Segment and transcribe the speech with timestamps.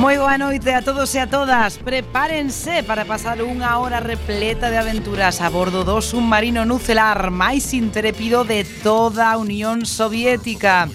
[0.00, 1.76] Moi boa noite a todos e a todas.
[1.76, 8.48] Prepárense para pasar unha hora repleta de aventuras a bordo do submarino nucelar máis intrépido
[8.48, 10.88] de toda a Unión Soviética.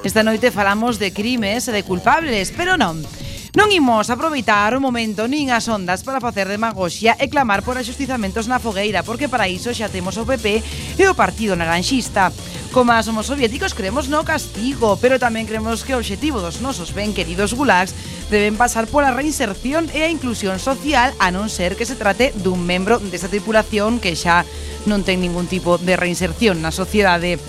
[0.00, 3.04] Esta noite falamos de crimes e de culpables, pero non.
[3.52, 8.48] Non imos aproveitar o momento nin as ondas para facer demagoxia e clamar por axustizamentos
[8.48, 10.64] na fogueira, porque para iso xa temos o PP
[10.96, 12.32] e o Partido Naranxista.
[12.70, 17.10] Como somos soviéticos, creemos no castigo, pero tamén creemos que o obxectivo dos nosos ben
[17.10, 17.90] queridos gulags
[18.30, 22.62] deben pasar pola reinserción e a inclusión social a non ser que se trate dun
[22.62, 24.46] membro desta tripulación que xa
[24.86, 27.42] non ten ningún tipo de reinserción na sociedade.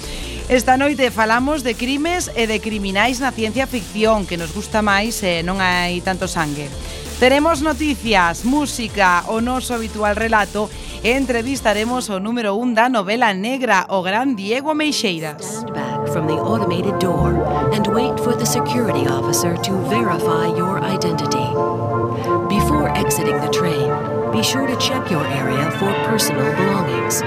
[0.51, 5.21] Esta noite falamos de crimes e de criminais na ciencia ficción que nos gusta máis
[5.23, 6.67] e non hai tanto sangue.
[7.21, 10.71] Teremos noticias, música, o noso habitual relato
[11.05, 15.61] e entrevistaremos o número 1 da novela negra o gran Diego Meixeiras.
[15.61, 17.45] Stand back from the automated door
[17.77, 21.45] and wait for the security officer to verify your identity.
[22.49, 23.93] Before exiting the train,
[24.33, 27.21] be sure to check your area for personal belongings.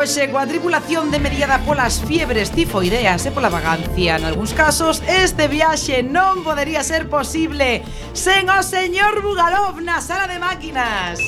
[0.00, 4.16] hoxe coa tripulación de mediada polas fiebres tifoideas e pola vagancia.
[4.16, 7.84] En algúns casos, este viaxe non podería ser posible
[8.16, 11.20] sen o señor Bugalov na sala de máquinas.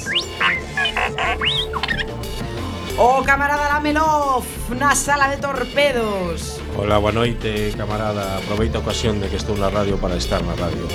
[2.96, 6.56] O camarada Lamelov na sala de torpedos.
[6.72, 8.40] Ola, boa noite, camarada.
[8.40, 10.88] Aproveito a ocasión de que estou na radio para estar na radio.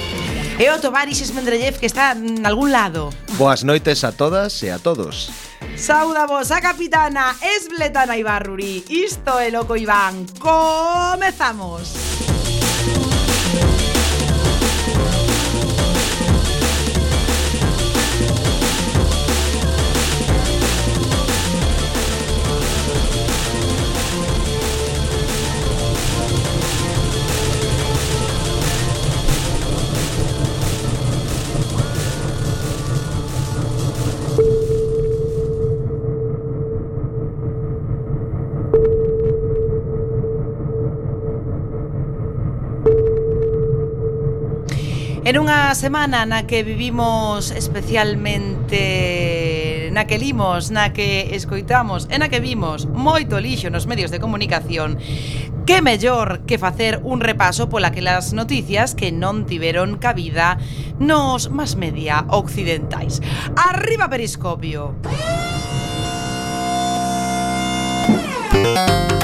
[0.57, 3.13] E o Tovarixes Esmendrellev que está en algún lado.
[3.37, 5.46] Boas noites a todas e a todos.
[5.77, 10.25] Sauda vos a capitana Esbletana Ibarruri Isto é Loco Iván.
[10.39, 12.36] Comezamos.
[45.37, 52.25] En unha semana na que vivimos especialmente na que limos, na que escoitamos e na
[52.25, 54.97] que vimos moito lixo nos medios de comunicación,
[55.69, 60.57] que mellor que facer un repaso pola que las noticias que non tiveron cabida
[60.97, 63.21] nos más media occidentais.
[63.53, 64.97] Arriba Periscopio!
[68.57, 69.16] Música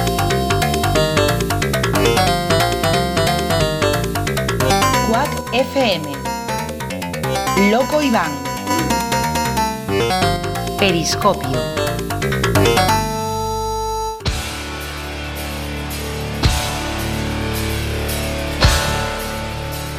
[5.63, 6.11] FM.
[7.71, 8.31] Loco Iván.
[10.77, 11.57] Periscopio.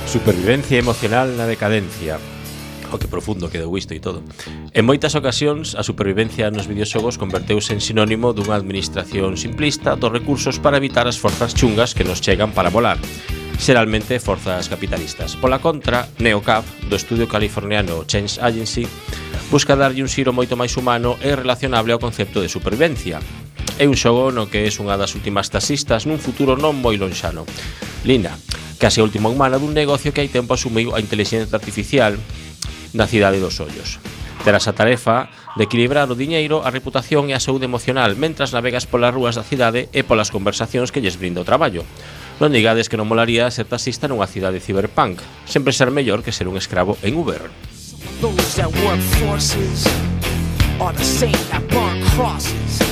[0.06, 2.20] Supervivencia emocional na decadencia.
[2.92, 4.20] O que profundo quedou isto e todo.
[4.76, 10.60] En moitas ocasións, a supervivencia nos videoxogos converteuse en sinónimo dunha administración simplista dos recursos
[10.60, 13.00] para evitar as forzas chungas que nos chegan para volar
[13.58, 15.36] xeralmente forzas capitalistas.
[15.36, 18.86] Pola contra, NeoCap, do estudio californiano Change Agency,
[19.50, 23.22] busca darlle un xiro moito máis humano e relacionable ao concepto de supervivencia.
[23.78, 27.42] É un xogo no que es unha das últimas taxistas nun futuro non moi lonxano.
[28.06, 28.34] Lina,
[28.78, 32.14] case a última humana dun negocio que hai tempo asumiu a inteligencia artificial
[32.94, 33.98] na cidade dos ollos.
[34.44, 38.84] Terás a tarefa de equilibrar o diñeiro, a reputación e a saúde emocional mentras navegas
[38.84, 41.82] polas rúas da cidade e polas conversacións que lles brinda o traballo.
[42.42, 45.22] Non digades que non molaría ser taxista nunha cidade ciberpunk.
[45.46, 47.46] Sempre ser mellor que ser un escravo en Uber.
[48.18, 49.86] Those that work forces
[50.82, 52.82] are the same that burn crosses.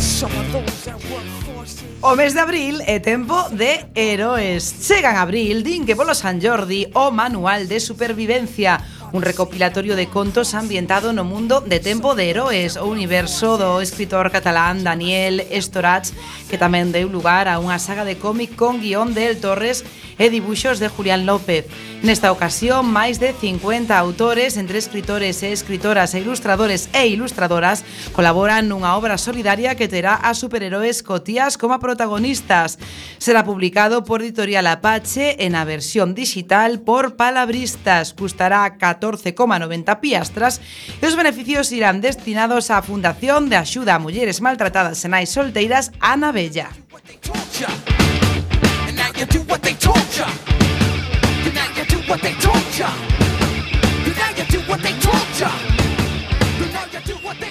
[0.00, 1.84] Some of those that work forces.
[2.00, 4.72] O mes de abril é tempo de heroes.
[4.80, 8.80] Chegan abril, din que polo San Jordi o manual de supervivencia
[9.12, 14.32] un recopilatorio de contos ambientado no mundo de tempo de heroes, o universo do escritor
[14.32, 16.08] catalán Daniel Estorach,
[16.48, 19.84] que tamén deu lugar a unha saga de cómic con guión de El Torres
[20.16, 21.68] e dibuxos de Julián López.
[22.02, 28.66] Nesta ocasión, máis de 50 autores, entre escritores e escritoras e ilustradores e ilustradoras, colaboran
[28.66, 32.80] nunha obra solidaria que terá a superheroes cotías como protagonistas.
[33.22, 38.14] Será publicado por Editorial Apache en a versión digital por Palabristas.
[38.14, 38.66] Custará
[39.02, 40.60] 14,90 piastras
[41.02, 46.30] e beneficios irán destinados á Fundación de Axuda a Mulleres Maltratadas en Nais Solteiras Ana
[46.30, 46.70] Bella.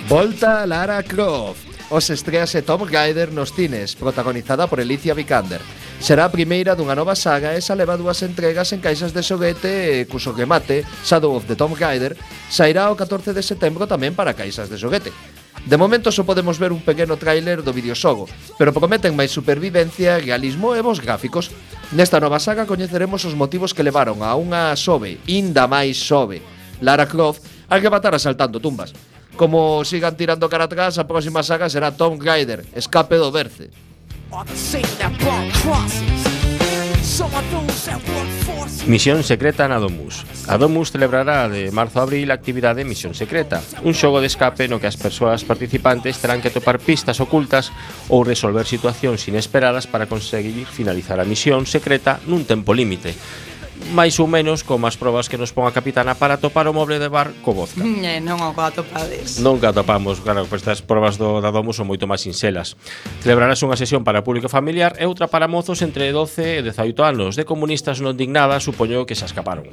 [0.08, 5.60] Volta Lara Croft os estrease Tom Raider nos cines, protagonizada por Alicia Vikander.
[6.00, 10.00] Será a primeira dunha nova saga e xa leva dúas entregas en caixas de xoguete
[10.00, 12.16] e cuso remate, Shadow of the Tom Raider,
[12.48, 15.12] sairá o 14 de setembro tamén para caixas de xoguete.
[15.68, 20.72] De momento só podemos ver un pequeno tráiler do videoxogo, pero prometen máis supervivencia, realismo
[20.74, 21.52] e vos gráficos.
[21.92, 26.40] Nesta nova saga coñeceremos os motivos que levaron a unha sobe, inda máis sobe,
[26.80, 28.96] Lara Croft, a arrebatar asaltando tumbas.
[29.36, 33.72] Como sigan tirando cara atrás, a próxima saga será Tom Gaider, Escape do Berce.
[38.88, 43.60] Misión secreta na Domus A Domus celebrará de marzo a abril a actividade Misión secreta
[43.84, 47.76] Un xogo de escape no que as persoas participantes terán que topar pistas ocultas
[48.08, 53.12] Ou resolver situacións inesperadas para conseguir finalizar a misión secreta nun tempo límite
[53.90, 57.02] máis ou menos como as probas que nos pon a capitana para topar o moble
[57.02, 57.82] de bar co vodka.
[57.82, 59.42] Ne, eh, non o atopades.
[59.42, 62.78] Nunca atopamos, claro, pois estas probas do da Domus son moito máis sinxelas.
[63.26, 67.34] Celebrarás unha sesión para público familiar e outra para mozos entre 12 e 18 anos.
[67.34, 69.66] De comunistas non dignadas, supoño que se escaparon.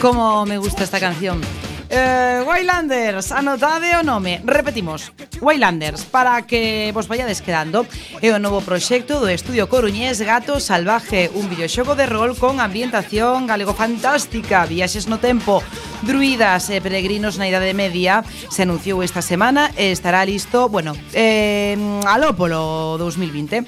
[0.00, 1.42] Como me gusta esta canción.
[1.90, 4.42] Eh, Waylanders, anotade o nome.
[4.44, 7.86] Repetimos, Waylanders Para que vos vayades quedando
[8.20, 13.48] É o novo proxecto do Estudio Coruñés Gato Salvaje, un videoxogo de rol Con ambientación
[13.48, 15.64] galego fantástica Viaxes no tempo
[16.04, 18.22] Druidas e peregrinos na Idade Media.
[18.52, 21.74] Se anunciou esta semana e estará listo Bueno, eh,
[22.04, 23.64] aló polo 2020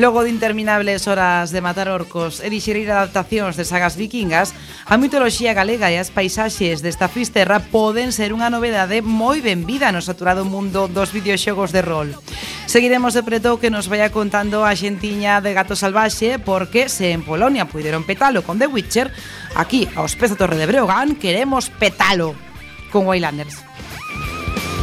[0.00, 4.56] Logo de interminables horas de matar orcos e dixerir adaptacións de sagas vikingas,
[4.88, 10.00] a mitoloxía galega e as paisaxes desta fisterra poden ser unha novedade moi benvida no
[10.00, 12.16] saturado mundo dos videoxogos de rol.
[12.64, 17.20] Seguiremos de preto que nos vaya contando a xentiña de Gato Salvaxe porque se en
[17.20, 19.12] Polonia puideron petalo con The Witcher,
[19.52, 22.32] aquí, aos pés da Torre de Breogán, queremos petalo
[22.88, 23.60] con Waylanders.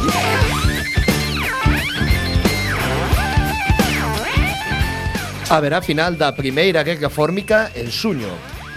[0.06, 0.57] Yeah!
[5.48, 8.28] haberá final da Primeira Guerra Fórmica en suño.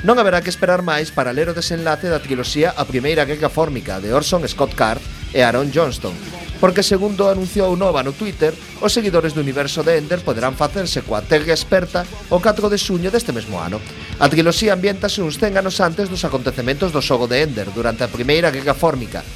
[0.07, 3.99] Non haberá que esperar máis para ler o desenlace da triloxía A Primeira Guerra Fórmica
[3.99, 5.03] de Orson Scott Card
[5.35, 6.15] e Aaron Johnston,
[6.63, 11.19] porque segundo anunciou Nova no Twitter, os seguidores do universo de Ender poderán facerse coa
[11.19, 13.83] Terra Experta o 4 de suño deste mesmo ano.
[14.23, 18.11] A triloxía ambientase uns 100 anos antes dos acontecementos do xogo de Ender durante a
[18.11, 19.27] Primeira Guerra Fórmica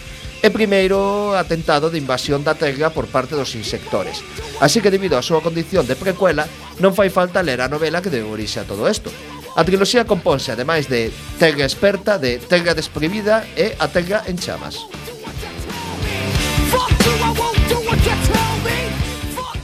[0.46, 4.22] e primeiro atentado de invasión da terra por parte dos insectores.
[4.62, 6.46] Así que debido á súa condición de precuela,
[6.78, 9.10] non fai falta ler a novela que deu orixe a todo isto.
[9.58, 11.10] A triloxía compónse ademais de
[11.42, 14.86] Terra Experta, de Terra Desprevida e A Terra en Chamas.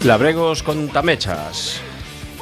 [0.01, 1.90] Labregos con tamechas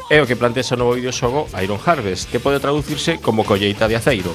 [0.10, 3.96] é o que plantea o novo videoxogo Iron Harvest, que pode traducirse como colleita de
[3.96, 4.34] aceiro.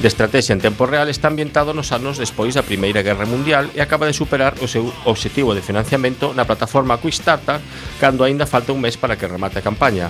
[0.00, 3.84] De estrategia en tempo real está ambientado nos anos despois da Primeira Guerra Mundial e
[3.84, 7.60] acaba de superar o seu obxectivo de financiamento na plataforma Quickstarter
[8.00, 10.08] cando aínda falta un mes para que remate a campaña.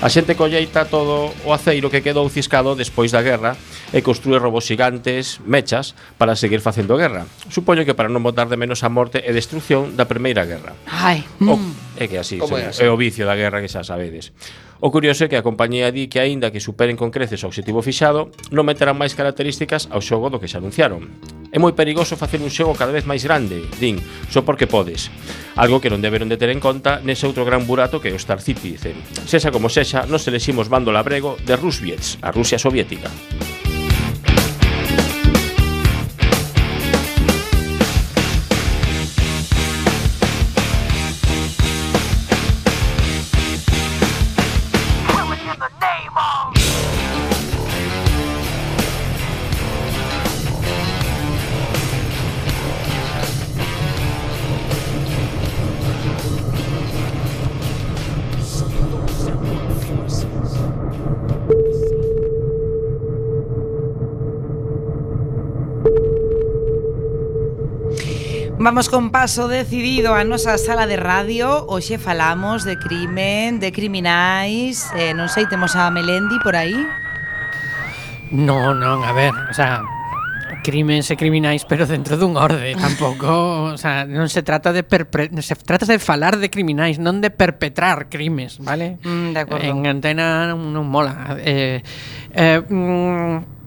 [0.00, 4.66] A xente colleita todo o aceiro que quedou ciscado despois da guerra e construe robos
[4.66, 7.26] gigantes, mechas, para seguir facendo guerra.
[7.50, 10.78] Supoño que para non botar de menos a morte e destrucción da Primeira Guerra.
[10.86, 11.48] Ai, mm.
[11.50, 11.54] o,
[11.98, 14.30] é que así, se, é, é o vicio da guerra que xa sabedes.
[14.80, 17.84] O curioso é que a compañía di que aínda que superen con creces o obxectivo
[17.84, 21.04] fixado, non meterán máis características ao xogo do que xa anunciaron.
[21.52, 24.00] É moi perigoso facer un xogo cada vez máis grande, din,
[24.32, 25.12] só porque podes.
[25.60, 28.22] Algo que non deberon de ter en conta nese outro gran burato que é o
[28.22, 28.96] Star City, dicen.
[29.28, 33.12] Sexa como sexa, nos eleximos bando labrego de Rusviets, a Rusia soviética.
[68.80, 74.88] Imos con paso decidido a nosa sala de radio Hoxe falamos de crimen, de criminais
[74.96, 76.72] eh, Non sei, temos a Melendi por aí?
[78.32, 79.84] Non, non, a ver, o sea,
[80.64, 85.28] Crimen e criminais, pero dentro dun orde, tampouco, o sea, non se trata de perpre...
[85.28, 88.96] se trata de falar de criminais, non de perpetrar crimes, vale?
[89.04, 89.60] Mm, de acordo.
[89.60, 91.36] En antena non mola.
[91.36, 91.84] Eh,
[92.32, 93.59] eh, mm,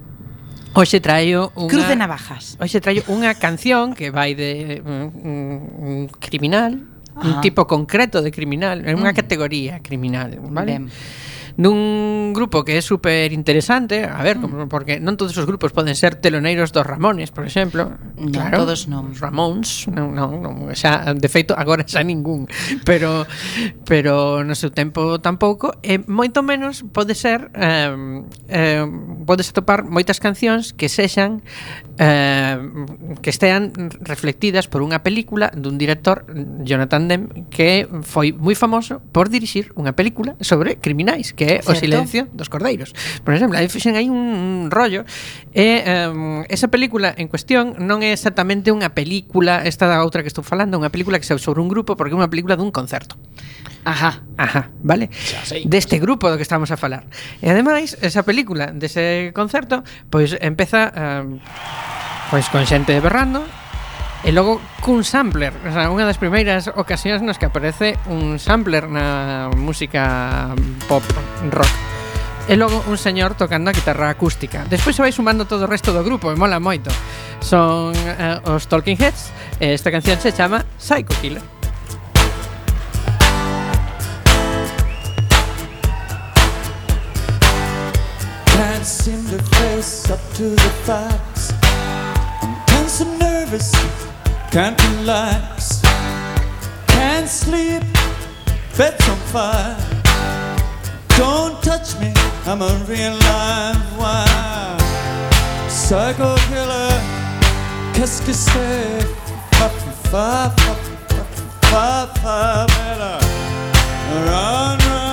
[0.74, 2.58] Hoxe traio unha Cruz de navajas.
[2.58, 6.82] Hoxe traio unha canción que vai de un, un criminal,
[7.14, 7.30] Ajá.
[7.30, 9.18] un tipo concreto de criminal, é unha mm.
[9.18, 10.82] categoría criminal, vale?
[10.82, 10.90] Ben
[11.54, 14.66] dun grupo que é super interesante, a ver, mm.
[14.70, 17.94] porque non todos os grupos poden ser teloneiros dos Ramones, por exemplo.
[18.24, 19.12] Non, claro, todos non.
[19.12, 22.48] Os Ramóns, non, non, non, xa, de feito, agora xa ningún,
[22.88, 23.28] pero
[23.84, 28.88] pero no seu tempo tampouco, e moito menos pode ser eh, eh,
[29.28, 31.44] podes atopar moitas cancións que sexan
[32.00, 32.58] eh,
[33.20, 36.24] que estean reflectidas por unha película dun director,
[36.64, 41.72] Jonathan Demme, que foi moi famoso por dirixir unha película sobre criminais, que é Certo.
[41.72, 42.94] O silencio dos cordeiros.
[43.24, 45.04] Por exemplo, aí fixen aí un, un rollo
[45.52, 50.30] e eh, esa película en cuestión non é exactamente unha película, esta da outra que
[50.30, 53.18] estou falando, unha película que se sobre un grupo porque é unha película dun concerto.
[53.84, 54.24] Ajá.
[54.38, 55.12] Ajá, vale?
[55.44, 55.68] Sei.
[55.68, 57.04] Deste grupo do que estamos a falar.
[57.44, 61.44] E ademais, esa película dese concerto, pois empeza um,
[62.32, 63.44] pois con xente berrando,
[64.24, 68.88] E logo cun sampler, o sea, unha das primeiras ocasións nos que aparece un sampler
[68.88, 70.56] na música
[70.88, 71.04] pop
[71.52, 71.93] rock.
[72.48, 74.68] E logo un señor tocando a guitarra acústica.
[74.68, 76.92] Despois se vai sumando todo o resto do grupo e mola moito.
[77.40, 79.32] Son eh, os Talking Heads
[79.64, 81.44] e esta canción se chama Psycho Killer.
[88.52, 91.54] Can't seem to face up to the facts.
[92.44, 93.72] I'm and nervous,
[94.52, 95.82] can't relax.
[96.88, 97.84] Can't sleep,
[98.78, 99.78] bed's on fire.
[101.18, 102.12] Don't touch me,
[102.46, 104.78] I'm a real live wire.
[105.70, 107.00] Psycho killer,
[107.94, 109.08] qu'est-ce que c'est?
[110.12, 110.74] Better.
[114.28, 115.13] Run, run,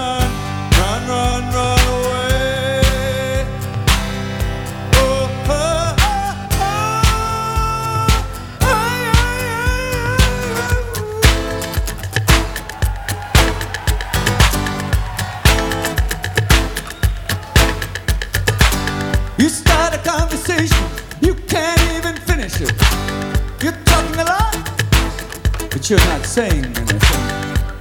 [26.41, 27.27] saying anything.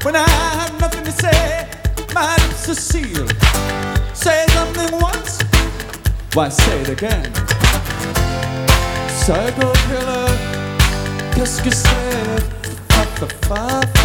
[0.04, 0.28] When I
[0.60, 1.66] have nothing to say,
[2.14, 3.34] my lips are sealed.
[4.14, 5.42] Say something once,
[6.34, 7.32] why say it again?
[9.22, 10.30] Psycho killer,
[11.34, 12.40] qu'est-ce que c'est?
[13.48, 13.99] Fa,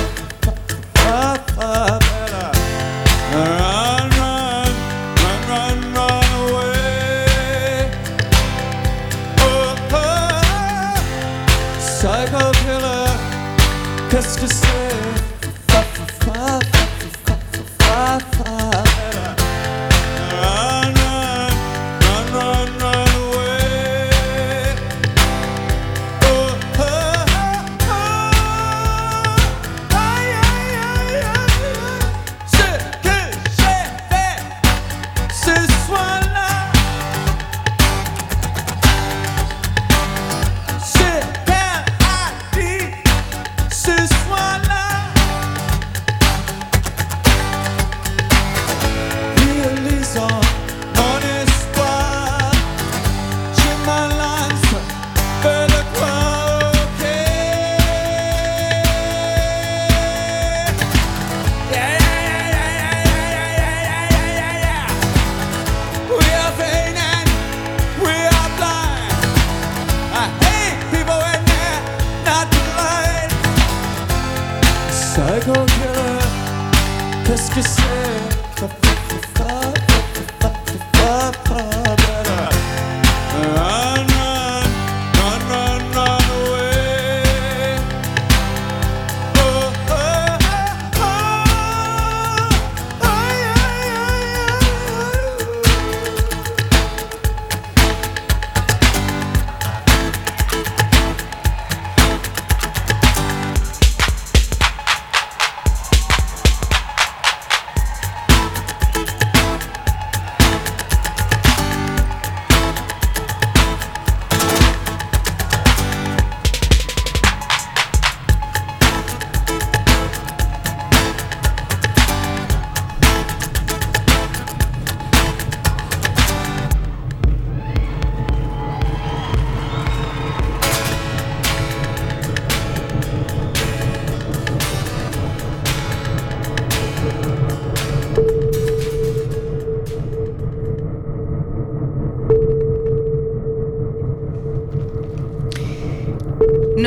[77.27, 77.85] Qu'est-ce que c'est?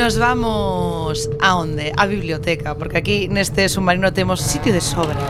[0.08, 1.92] Nos vamos a onde?
[1.94, 5.20] A biblioteca, porque aquí neste submarino temos sitio de sobra.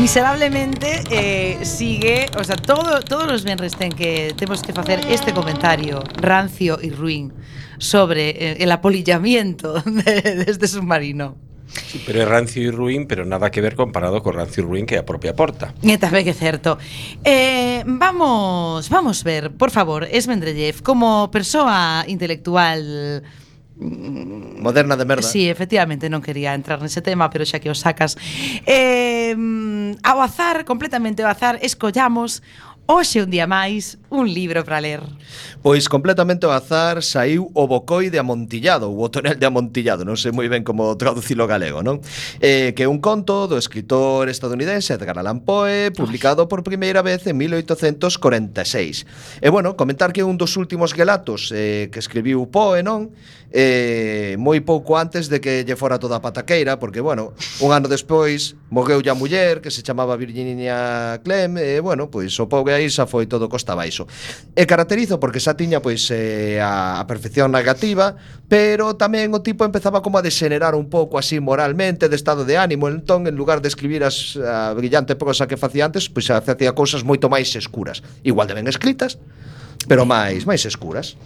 [0.00, 5.36] Miserablemente eh, sigue, o sea, todo, todos los venres ten que temos que facer este
[5.36, 7.28] comentario rancio y ruin
[7.76, 11.36] sobre eh, el apolillamiento de, de este submarino.
[11.68, 14.84] Sí, pero é rancio e ruín, pero nada que ver comparado co rancio e ruín
[14.88, 15.76] que a propia porta.
[15.84, 16.80] E tamén que é certo.
[17.24, 23.22] Eh, Vamos, vamos ver, por favor, Esmendrellev, como persoa intelectual
[23.76, 25.22] mm, moderna de merda.
[25.22, 28.16] Sí, efectivamente, non quería entrar nese tema, pero xa que o sacas.
[28.64, 32.42] Eh, mm, ao azar, completamente ao azar, escollamos
[32.88, 35.00] hoxe un día máis un libro para ler.
[35.62, 40.16] Pois completamente ao azar saiu o Bocoi de Amontillado, ou o Tonel de Amontillado, non
[40.16, 42.00] sei moi ben como traducilo galego, non?
[42.40, 46.48] Eh, que é un conto do escritor estadounidense Edgar Allan Poe, publicado Ay.
[46.48, 49.44] por primeira vez en 1846.
[49.44, 53.12] E bueno, comentar que é un dos últimos relatos eh, que escribiu Poe, non?
[53.50, 57.32] eh, moi pouco antes de que lle fora toda a pataqueira, porque, bueno,
[57.64, 62.48] un ano despois morreu a muller que se chamaba Virginia Clem, e, bueno, pois o
[62.48, 64.06] pobre aí xa foi todo costa abaixo eso.
[64.54, 68.14] E caracterizo porque xa tiña pois eh, a, a perfección negativa,
[68.46, 72.54] pero tamén o tipo empezaba como a degenerar un pouco así moralmente, de estado de
[72.54, 76.38] ánimo, entón en lugar de escribir as, a brillante prosa que facía antes, pois xa
[76.38, 79.18] facía cousas moito máis escuras, igual de ben escritas,
[79.90, 81.18] pero máis máis escuras.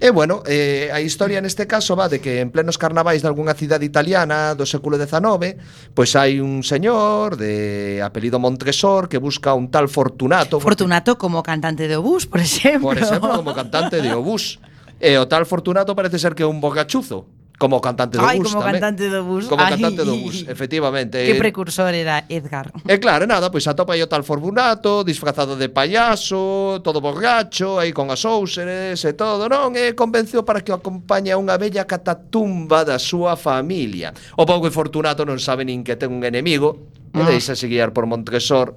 [0.00, 3.54] E bueno, eh, a historia neste caso va de que en plenos carnavais de algunha
[3.54, 5.54] cidade italiana do século XIX,
[5.94, 10.58] pois hai un señor de apelido Montresor que busca un tal Fortunato.
[10.58, 12.90] Fortunato porque, como cantante de obús, por exemplo.
[12.90, 14.58] Por exemplo, como cantante de obús.
[14.98, 18.50] E o tal Fortunato parece ser que é un bocachuzo Como cantante do Ai, bus
[18.50, 18.82] como tamén.
[18.82, 19.46] cantante do bus.
[19.46, 19.78] Como Ai.
[19.78, 21.22] cantante do bus, efectivamente.
[21.22, 22.74] Que precursor era Edgar.
[22.82, 27.94] E claro, nada, pois atopa aí o tal Forbunato, disfrazado de payaso, todo borracho, aí
[27.94, 29.70] con as óuseres e todo, non?
[29.78, 34.10] E convenceu para que o acompañe a unha bella catatumba da súa familia.
[34.34, 37.22] O pouco Fortunato non sabe nin que ten un enemigo, ah.
[37.22, 38.74] e deixa guiar por Montresor.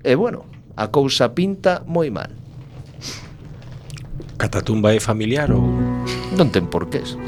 [0.00, 0.48] E bueno,
[0.80, 2.32] a cousa pinta moi mal.
[4.40, 5.60] Catatumba é familiar ou...?
[6.32, 7.18] Non ten porqués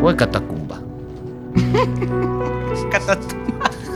[0.00, 0.82] o é catacumba?
[2.90, 3.70] catatumba.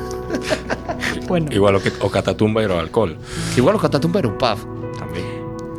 [1.29, 1.49] bueno.
[1.51, 3.17] Igual o, que, o catatumba era o alcohol.
[3.57, 4.59] Igual o catatumba era un pub.
[5.01, 5.25] Tamén.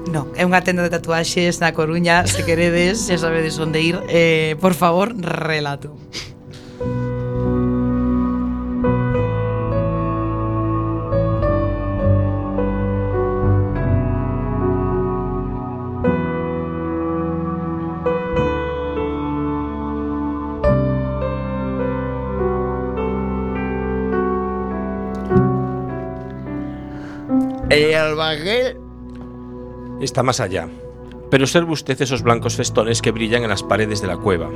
[0.09, 4.55] No, é unha tenda de tatuaxes na Coruña, se queredes, xa sabedes onde ir, eh,
[4.61, 5.91] por favor, relato.
[27.83, 28.77] El baguel
[30.01, 30.67] Está más allá.
[31.31, 34.49] Pero observe usted esos blancos festones que brillan en las paredes de la cueva.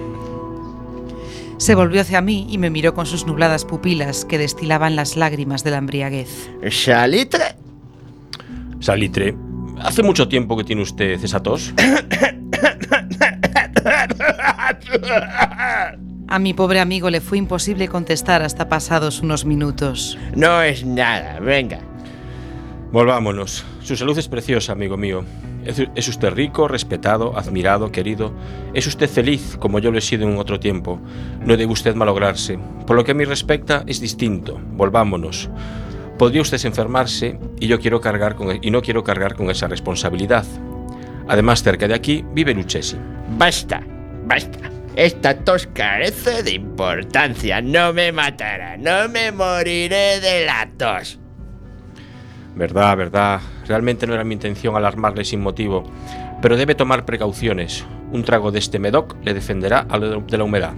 [1.58, 5.64] Se volvió hacia mí y me miró con sus nubladas pupilas que destilaban las lágrimas
[5.64, 6.50] de la embriaguez.
[6.70, 7.56] Salitre
[8.80, 9.36] Salitre,
[9.82, 11.74] ¿hace mucho tiempo que tiene usted esa tos?
[16.28, 20.18] A mi pobre amigo le fue imposible contestar hasta pasados unos minutos.
[20.36, 21.80] No es nada, venga.
[22.92, 23.66] Volvámonos.
[23.84, 25.24] Su salud es preciosa, amigo mío.
[25.64, 28.34] Es, usted rico, respetado, admirado, querido.
[28.74, 31.00] Es usted feliz, como yo lo he sido en otro tiempo.
[31.46, 32.58] No debe usted malograrse.
[32.88, 34.60] Por lo que a mí respecta, es distinto.
[34.72, 35.50] Volvámonos.
[36.18, 40.46] Podría usted enfermarse y yo quiero cargar con y no quiero cargar con esa responsabilidad.
[41.28, 42.98] Además, cerca de aquí vive Lucchesi.
[43.38, 43.82] Basta,
[44.26, 44.60] basta.
[44.96, 47.62] Esta tos carece de importancia.
[47.62, 48.78] No me matará.
[48.78, 51.19] No me moriré de la tos.
[52.60, 53.40] Verdad, verdad.
[53.66, 55.90] Realmente no era mi intención alarmarle sin motivo.
[56.42, 57.86] Pero debe tomar precauciones.
[58.12, 60.74] Un trago de este medoc le defenderá de la humedad.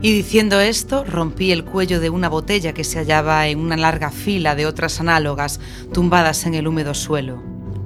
[0.00, 4.10] Y diciendo esto, rompí el cuello de una botella que se hallaba en una larga
[4.10, 5.60] fila de otras análogas,
[5.92, 7.42] tumbadas en el húmedo suelo.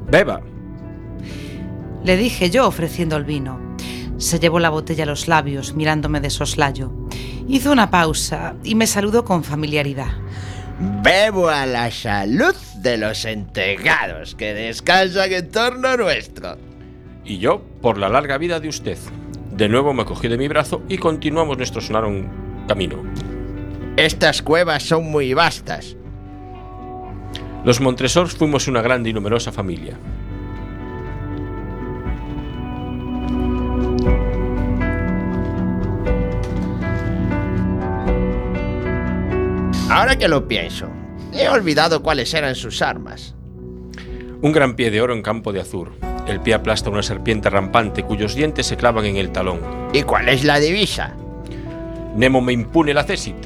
[0.09, 0.41] Beba.
[2.05, 3.59] Le dije yo ofreciendo el vino.
[4.19, 6.93] Se llevó la botella a los labios, mirándome de soslayo.
[7.49, 10.13] Hizo una pausa y me saludó con familiaridad.
[10.79, 16.59] Bebo a la salud de los entregados que descansan en torno nuestro.
[17.25, 18.99] Y yo por la larga vida de usted.
[19.53, 22.29] De nuevo me cogió de mi brazo y continuamos nuestro sonoro
[22.69, 23.03] camino.
[23.97, 25.97] Estas cuevas son muy vastas.
[27.65, 29.99] Los Montresors fuimos una grande y numerosa familia.
[39.89, 40.89] Ahora que lo pienso,
[41.33, 43.35] he olvidado cuáles eran sus armas.
[44.43, 45.93] Un gran pie de oro en campo de azur,
[46.27, 49.61] El pie aplasta una serpiente rampante cuyos dientes se clavan en el talón.
[49.93, 51.15] ¿Y cuál es la divisa?
[52.17, 53.37] Nemo me impune la cesit.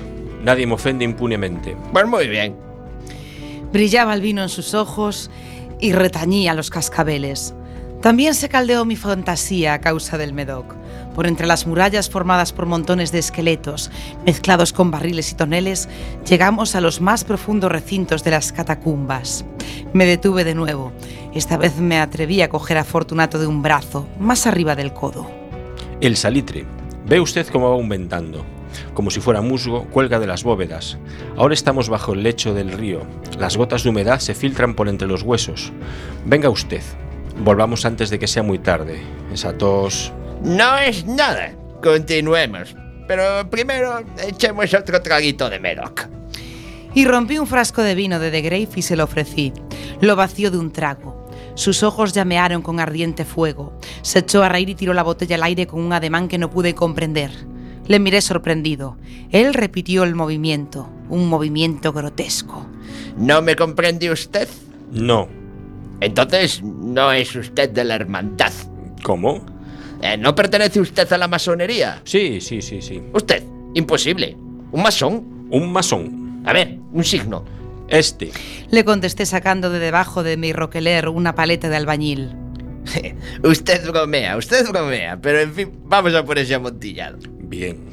[0.42, 1.76] Nadie me ofende impunemente.
[1.92, 2.56] Pues muy bien.
[3.70, 5.30] Brillaba el vino en sus ojos
[5.78, 7.54] y retañía los cascabeles.
[8.00, 10.79] También se caldeó mi fantasía a causa del Medoc.
[11.14, 13.90] Por entre las murallas formadas por montones de esqueletos,
[14.24, 15.88] mezclados con barriles y toneles,
[16.28, 19.44] llegamos a los más profundos recintos de las catacumbas.
[19.92, 20.92] Me detuve de nuevo.
[21.34, 25.30] Esta vez me atreví a coger a Fortunato de un brazo, más arriba del codo.
[26.00, 26.64] El salitre.
[27.06, 28.44] Ve usted cómo va aumentando.
[28.94, 30.98] Como si fuera musgo, cuelga de las bóvedas.
[31.36, 33.00] Ahora estamos bajo el lecho del río.
[33.38, 35.72] Las gotas de humedad se filtran por entre los huesos.
[36.24, 36.82] Venga usted.
[37.42, 39.00] Volvamos antes de que sea muy tarde.
[39.32, 40.12] Esa tos...
[40.42, 41.52] No es nada.
[41.82, 42.74] Continuemos.
[43.06, 46.08] Pero primero echemos otro traguito de Medoc.
[46.94, 49.52] Y rompí un frasco de vino de The Grave y se lo ofrecí.
[50.00, 51.28] Lo vació de un trago.
[51.54, 53.78] Sus ojos llamearon con ardiente fuego.
[54.02, 56.50] Se echó a reír y tiró la botella al aire con un ademán que no
[56.50, 57.30] pude comprender.
[57.86, 58.96] Le miré sorprendido.
[59.30, 62.66] Él repitió el movimiento, un movimiento grotesco.
[63.16, 64.48] ¿No me comprende usted?
[64.92, 65.28] No.
[66.00, 68.52] Entonces no es usted de la hermandad.
[69.02, 69.44] ¿Cómo?
[70.02, 72.00] Eh, ¿No pertenece usted a la masonería?
[72.04, 73.02] Sí, sí, sí, sí.
[73.12, 73.42] Usted,
[73.74, 74.36] imposible.
[74.72, 75.48] ¿Un masón?
[75.50, 76.42] Un masón.
[76.46, 77.44] A ver, un signo.
[77.88, 78.30] Este.
[78.70, 82.30] Le contesté sacando de debajo de mi roqueler una paleta de albañil.
[83.42, 87.18] usted bromea, usted bromea, pero en fin, vamos a por ese amontillado.
[87.42, 87.90] Bien.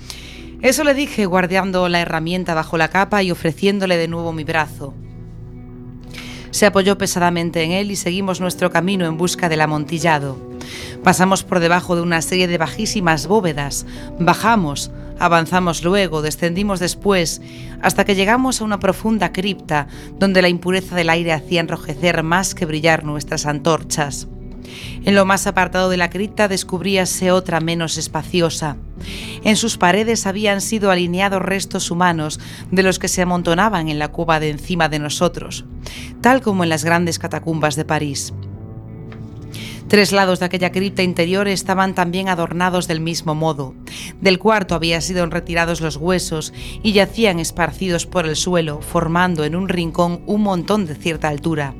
[0.61, 4.93] Eso le dije, guardando la herramienta bajo la capa y ofreciéndole de nuevo mi brazo.
[6.57, 10.39] Se apoyó pesadamente en él y seguimos nuestro camino en busca del amontillado.
[11.03, 13.85] Pasamos por debajo de una serie de bajísimas bóvedas,
[14.17, 14.89] bajamos,
[15.19, 17.43] avanzamos luego, descendimos después,
[17.83, 22.55] hasta que llegamos a una profunda cripta donde la impureza del aire hacía enrojecer más
[22.55, 24.27] que brillar nuestras antorchas.
[25.05, 28.77] En lo más apartado de la cripta descubríase otra menos espaciosa.
[29.43, 32.39] En sus paredes habían sido alineados restos humanos
[32.71, 35.65] de los que se amontonaban en la cueva de encima de nosotros,
[36.21, 38.33] tal como en las grandes catacumbas de París.
[39.87, 43.73] Tres lados de aquella cripta interior estaban también adornados del mismo modo.
[44.19, 46.53] Del cuarto habían sido retirados los huesos
[46.83, 51.73] y yacían esparcidos por el suelo, formando en un rincón un montón de cierta altura.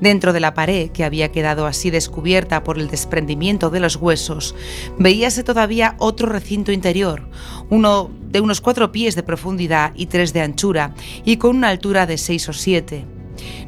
[0.00, 4.54] Dentro de la pared, que había quedado así descubierta por el desprendimiento de los huesos,
[4.98, 7.28] veíase todavía otro recinto interior,
[7.70, 12.06] uno de unos cuatro pies de profundidad y tres de anchura, y con una altura
[12.06, 13.15] de seis o siete.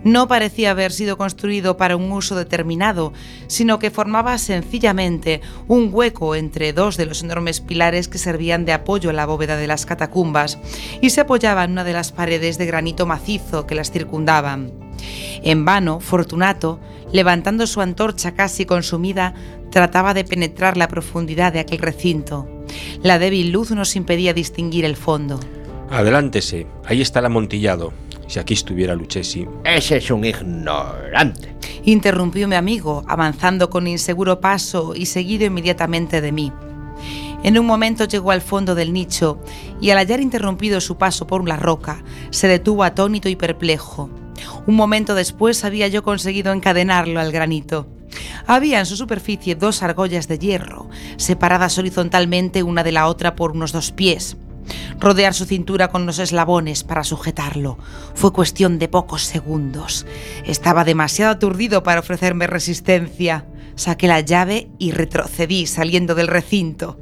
[0.04, 3.12] No parecía haber sido construido para un uso determinado,
[3.46, 8.72] sino que formaba sencillamente un hueco entre dos de los enormes pilares que servían de
[8.72, 10.58] apoyo a la bóveda de las catacumbas
[11.00, 14.72] y se apoyaba en una de las paredes de granito macizo que las circundaban.
[15.42, 16.80] En vano, Fortunato,
[17.12, 19.34] levantando su antorcha casi consumida,
[19.70, 22.48] trataba de penetrar la profundidad de aquel recinto.
[23.02, 25.40] La débil luz nos impedía distinguir el fondo.
[25.90, 26.66] Adelántese.
[26.84, 27.92] Ahí está el amontillado.
[28.28, 29.46] Si aquí estuviera Lucchesi.
[29.64, 31.56] Ese es un ignorante.
[31.84, 36.52] Interrumpió mi amigo, avanzando con inseguro paso y seguido inmediatamente de mí.
[37.42, 39.40] En un momento llegó al fondo del nicho
[39.80, 44.10] y al hallar interrumpido su paso por la roca, se detuvo atónito y perplejo.
[44.66, 47.88] Un momento después había yo conseguido encadenarlo al granito.
[48.46, 53.52] Había en su superficie dos argollas de hierro, separadas horizontalmente una de la otra por
[53.52, 54.36] unos dos pies.
[54.98, 57.78] Rodear su cintura con los eslabones para sujetarlo
[58.14, 60.06] fue cuestión de pocos segundos.
[60.44, 63.46] Estaba demasiado aturdido para ofrecerme resistencia.
[63.74, 66.98] Saqué la llave y retrocedí saliendo del recinto.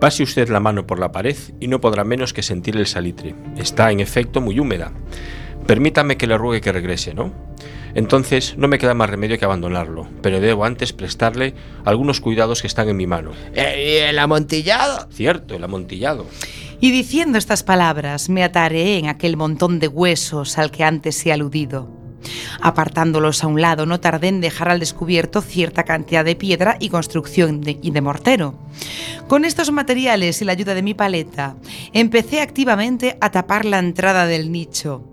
[0.00, 3.34] Pase usted la mano por la pared y no podrá menos que sentir el salitre.
[3.56, 4.92] Está, en efecto, muy húmeda.
[5.66, 7.32] Permítame que le ruegue que regrese, ¿no?
[7.94, 11.54] Entonces no me queda más remedio que abandonarlo, pero debo antes prestarle
[11.86, 13.32] algunos cuidados que están en mi mano.
[13.54, 15.08] Eh, ¿Y el amontillado?
[15.10, 16.26] Cierto, el amontillado.
[16.80, 21.32] Y diciendo estas palabras me atareé en aquel montón de huesos al que antes he
[21.32, 21.90] aludido.
[22.60, 26.88] Apartándolos a un lado, no tardé en dejar al descubierto cierta cantidad de piedra y
[26.88, 28.58] construcción de, y de mortero.
[29.28, 31.56] Con estos materiales y la ayuda de mi paleta,
[31.92, 35.04] empecé activamente a tapar la entrada del nicho.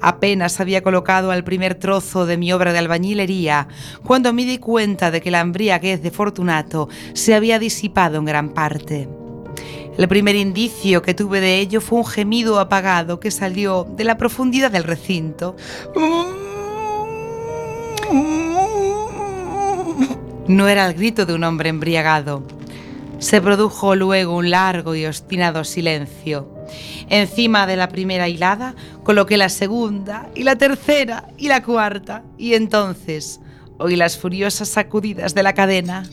[0.00, 3.68] Apenas había colocado al primer trozo de mi obra de albañilería
[4.04, 8.50] cuando me di cuenta de que la embriaguez de Fortunato se había disipado en gran
[8.50, 9.08] parte.
[9.98, 14.16] El primer indicio que tuve de ello fue un gemido apagado que salió de la
[14.16, 15.54] profundidad del recinto.
[20.48, 22.42] No era el grito de un hombre embriagado.
[23.18, 26.48] Se produjo luego un largo y obstinado silencio.
[27.08, 28.74] Encima de la primera hilada
[29.04, 33.40] coloqué la segunda y la tercera y la cuarta y entonces,
[33.78, 36.04] oí las furiosas sacudidas de la cadena.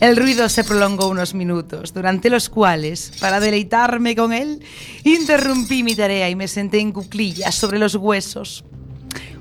[0.00, 4.64] El ruido se prolongó unos minutos, durante los cuales, para deleitarme con él,
[5.04, 8.64] interrumpí mi tarea y me senté en cuclillas sobre los huesos.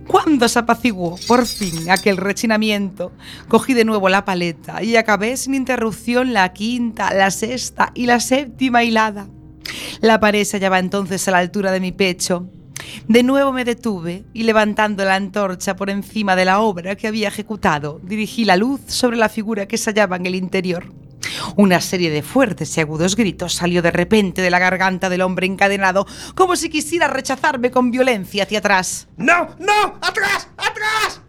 [0.05, 3.13] Cuando se apaciguó, por fin, aquel rechinamiento,
[3.47, 8.19] cogí de nuevo la paleta y acabé sin interrupción la quinta, la sexta y la
[8.19, 9.29] séptima hilada.
[10.01, 12.49] La pared se hallaba entonces a la altura de mi pecho.
[13.07, 17.27] De nuevo me detuve y levantando la antorcha por encima de la obra que había
[17.27, 20.91] ejecutado, dirigí la luz sobre la figura que se hallaba en el interior.
[21.55, 25.47] Una serie de fuertes y agudos gritos salió de repente de la garganta del hombre
[25.47, 29.07] encadenado, como si quisiera rechazarme con violencia hacia atrás.
[29.17, 29.55] ¡No!
[29.59, 29.97] ¡No!
[30.01, 30.47] ¡Atrás!
[30.57, 31.21] ¡Atrás!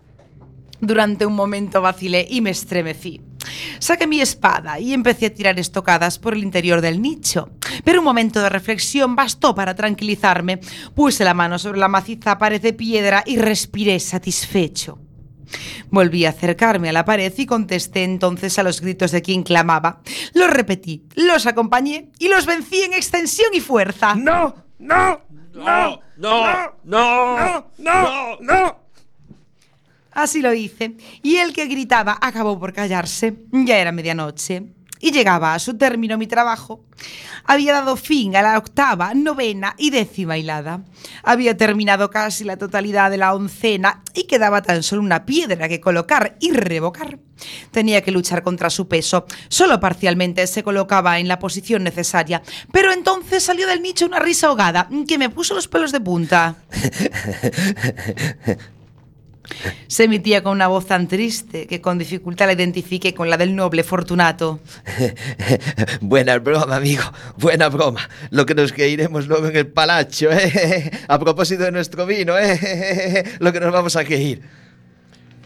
[0.81, 3.21] Durante un momento vacilé y me estremecí.
[3.79, 7.51] Saqué mi espada y empecé a tirar estocadas por el interior del nicho.
[7.85, 10.61] Pero un momento de reflexión bastó para tranquilizarme.
[10.95, 14.99] Puse la mano sobre la maciza pared de piedra y respiré satisfecho.
[15.91, 20.01] Volví a acercarme a la pared y contesté entonces a los gritos de quien clamaba.
[20.35, 24.15] Los repetí, los acompañé y los vencí en extensión y fuerza.
[24.15, 24.55] ¡No!
[24.79, 25.21] ¡No!
[25.53, 26.01] ¡No!
[26.17, 28.39] no, no, ¡No!
[28.41, 28.80] ¡No!
[30.13, 33.35] Así lo hice, y el que gritaba acabó por callarse.
[33.53, 34.65] Ya era medianoche.
[35.03, 36.85] Y llegaba a su término mi trabajo.
[37.45, 40.85] Había dado fin a la octava, novena y décima hilada.
[41.23, 45.81] Había terminado casi la totalidad de la oncena y quedaba tan solo una piedra que
[45.81, 47.19] colocar y revocar.
[47.71, 49.25] Tenía que luchar contra su peso.
[49.49, 52.43] Solo parcialmente se colocaba en la posición necesaria.
[52.71, 56.57] Pero entonces salió del nicho una risa ahogada que me puso los pelos de punta.
[59.87, 63.55] Se emitía con una voz tan triste que con dificultad la identifiqué con la del
[63.55, 64.61] noble Fortunato.
[66.01, 67.05] Buena broma, amigo.
[67.37, 68.09] Buena broma.
[68.31, 70.91] Lo que nos iremos luego en el palacio, ¿eh?
[71.09, 73.25] A propósito de nuestro vino, ¿eh?
[73.41, 74.43] Lo que nos vamos a que ir.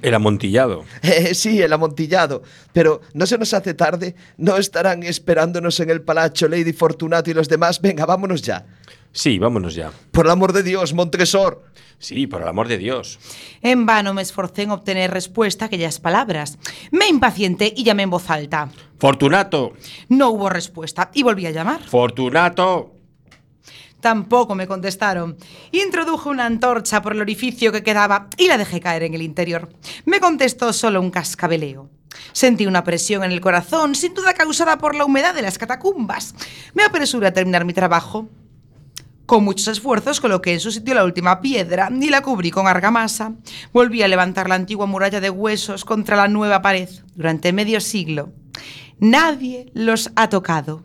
[0.02, 0.84] El amontillado.
[1.02, 2.42] Eh, sí, el amontillado.
[2.74, 4.14] Pero no se nos hace tarde.
[4.36, 7.80] No estarán esperándonos en el palacio Lady Fortunato y los demás.
[7.80, 8.66] Venga, vámonos ya.
[9.14, 9.92] Sí, vámonos ya.
[10.10, 11.62] Por el amor de Dios, Montresor.
[12.00, 13.20] Sí, por el amor de Dios.
[13.62, 16.58] En vano me esforcé en obtener respuesta a aquellas palabras.
[16.90, 18.68] Me impacienté y llamé en voz alta.
[18.98, 19.72] Fortunato,
[20.08, 21.80] No hubo respuesta y volví a llamar.
[21.84, 22.90] Fortunato.
[24.00, 25.36] Tampoco me contestaron.
[25.70, 29.70] Introduje una antorcha por el orificio que quedaba y la dejé caer en el interior.
[30.06, 31.88] Me contestó solo un cascabeleo.
[32.32, 36.34] Sentí una presión en el corazón, sin duda causada por la humedad de las catacumbas.
[36.74, 38.28] Me apresuré a terminar mi trabajo.
[39.26, 43.32] Con muchos esfuerzos coloqué en su sitio la última piedra y la cubrí con argamasa.
[43.72, 46.90] Volví a levantar la antigua muralla de huesos contra la nueva pared.
[47.14, 48.32] Durante medio siglo,
[48.98, 50.82] nadie los ha tocado.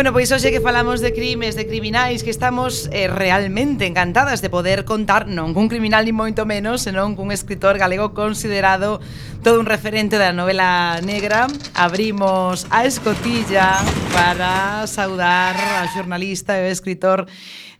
[0.00, 4.48] Bueno, pois hoxe que falamos de crimes, de criminais Que estamos eh, realmente encantadas de
[4.48, 9.04] poder contar Non cun criminal ni moito menos Senón cun escritor galego considerado
[9.44, 11.52] Todo un referente da novela negra.
[11.76, 13.76] Abrimos a escotilla
[14.16, 15.52] para saudar
[15.84, 17.28] ao xornalista e escritor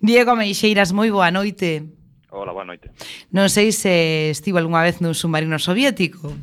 [0.05, 0.93] Diego Meixeiras.
[0.93, 1.89] Moi boa noite.
[2.29, 2.93] Ola, boa noite.
[3.33, 6.37] Non sei se estivo algunha vez nun submarino soviético.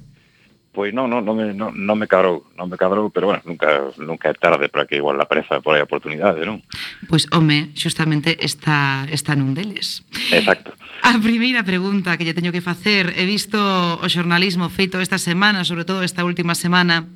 [0.78, 3.90] Pois non, non, non, me, non, non me cadrou, non me cadrou, pero bueno, nunca,
[3.98, 6.62] nunca é tarde para que igual apareza por aí a oportunidade, non?
[7.10, 10.06] Pois, home, xustamente está, está nun deles.
[10.30, 10.78] Exacto.
[11.02, 15.66] A primeira pregunta que lle teño que facer, he visto o xornalismo feito esta semana,
[15.66, 17.10] sobre todo esta última semana,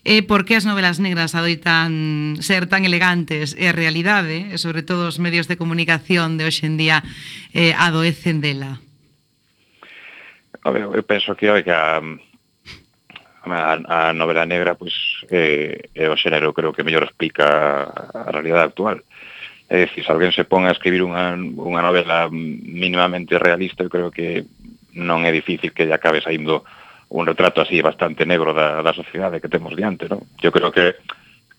[0.00, 4.86] E por que as novelas negras adoitan ser tan elegantes e a realidade, e sobre
[4.86, 7.02] todo os medios de comunicación de hoxe en día,
[7.50, 8.78] eh, adoecen dela?
[10.62, 12.00] A ver, eu penso que, oiga,
[13.44, 14.92] a, a novela negra pois
[15.30, 19.00] eh, é o xénero creo que mellor explica a realidade actual.
[19.70, 24.10] É dicir, se alguén se pon a escribir unha, unha novela mínimamente realista, eu creo
[24.10, 24.42] que
[24.98, 26.66] non é difícil que lle acabe saindo
[27.10, 30.26] un retrato así bastante negro da, da sociedade que temos diante, non?
[30.42, 30.98] Eu creo que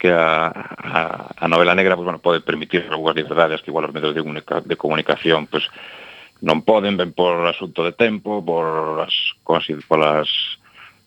[0.01, 1.01] que a, a,
[1.37, 4.25] a novela negra pues, bueno, pode permitir algunhas liberdades que igual os medios de,
[4.65, 5.69] de comunicación pues,
[6.41, 9.13] non poden, ben por asunto de tempo, por as,
[9.45, 10.27] polas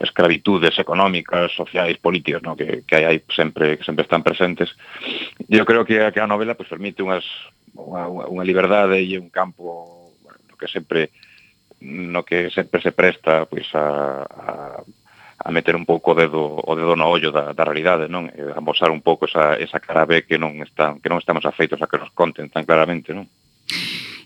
[0.05, 2.55] escravitudes económicas, sociais, políticas, no?
[2.55, 4.71] que, que hai, aí sempre que sempre están presentes.
[5.49, 7.25] Eu creo que, a que a novela pues, permite unhas,
[7.75, 11.11] unha, unha liberdade e un campo bueno, no que sempre
[11.85, 14.81] no que sempre se presta pois a, a,
[15.45, 18.31] a meter un pouco o dedo o dedo no ollo da, da realidade, non?
[18.31, 21.45] E a mostrar un pouco esa, esa cara B que non están que non estamos
[21.45, 23.29] afeitos a que nos conten tan claramente, non?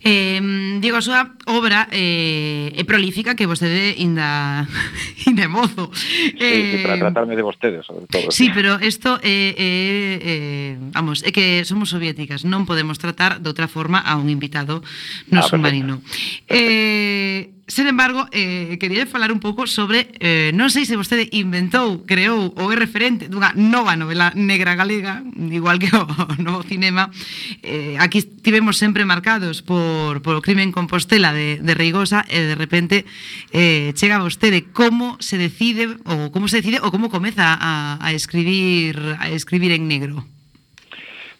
[0.08, 0.40] Eh,
[0.80, 4.64] digo, a súa obra eh, é prolífica que vostede inda,
[5.28, 5.92] inda é mozo.
[5.92, 8.32] Sí, eh, sí, para tratarme de vostede, sobre todo.
[8.32, 13.44] Sí, pero isto é, eh, eh, eh, vamos, é que somos soviéticas, non podemos tratar
[13.44, 14.80] de outra forma a un invitado
[15.28, 16.00] no ah, submarino.
[16.00, 16.56] Perfecto.
[16.56, 22.00] Eh, Sen embargo, eh, quería falar un pouco sobre, eh, non sei se vostede inventou,
[22.08, 26.08] creou ou é referente dunha nova novela negra galega, igual que o,
[26.40, 27.12] novo cinema,
[27.60, 32.56] eh, aquí tivemos sempre marcados por, por o crimen Compostela de, de Reigosa e de
[32.56, 33.04] repente
[33.52, 38.16] eh, chega vostede como se decide ou como se decide ou como comeza a, a
[38.16, 40.24] escribir a escribir en negro.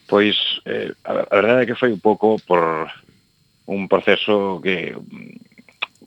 [0.05, 0.37] Pois,
[0.69, 2.93] eh, a, a verdade é que foi un pouco por
[3.65, 4.93] un proceso que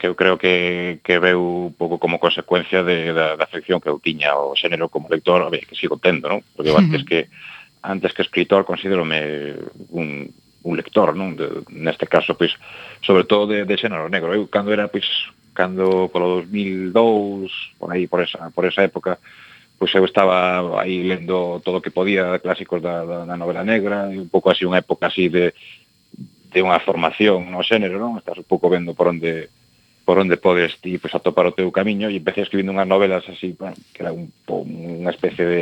[0.02, 3.86] que eu creo que, que veu un pouco como consecuencia de, da, da afección que
[3.86, 6.42] eu tiña ao xénero como lector, a ver, que sigo tendo, non?
[6.58, 7.30] Porque eu antes que
[7.86, 9.54] antes que escritor considérome
[9.94, 10.26] un,
[10.66, 11.38] un lector, non?
[11.38, 12.58] De, neste caso, pois,
[13.06, 14.34] sobre todo de, de xénero negro.
[14.34, 15.06] Eu cando era, pois,
[15.54, 19.22] cando polo 2002, por aí, por esa, por esa época,
[19.78, 24.10] pois eu estaba aí lendo todo o que podía, clásicos da, da, da novela negra,
[24.10, 25.54] e un pouco así, unha época así de,
[26.50, 28.18] de unha formación no xénero, non?
[28.18, 29.61] Estás un pouco vendo por onde
[30.12, 33.56] por onde podes ti pues, atopar o teu camiño e empecé escribindo unhas novelas así,
[33.56, 35.62] bueno, que era un, unha especie de,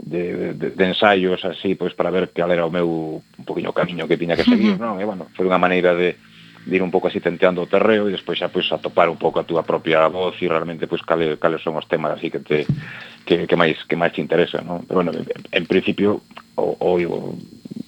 [0.00, 3.76] de, de, de ensaios así, pois pues, para ver cal era o meu un poquinho
[3.76, 4.96] camiño que tiña que seguir, uh -huh.
[4.96, 4.96] non?
[4.96, 6.16] E bueno, foi unha maneira de,
[6.64, 9.20] de ir un pouco así tenteando o terreo e despois xa pois pues, atopar un
[9.20, 12.32] pouco a túa propia voz e realmente pois pues, cales cale son os temas así
[12.32, 12.64] que te
[13.28, 14.88] que, que máis que máis te interesa, non?
[14.88, 16.24] Pero bueno, en, en principio
[16.56, 17.36] o, o, o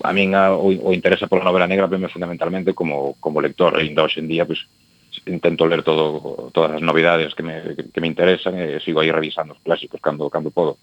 [0.05, 3.89] a min a, o, o interesa pola novela negra veme fundamentalmente como como lector, e
[3.89, 4.92] ainda hoxe en día pois pues,
[5.27, 9.55] intento ler todo todas as novidades que me, que me interesan e sigo aí revisando
[9.55, 10.79] os clásicos cando cando podo.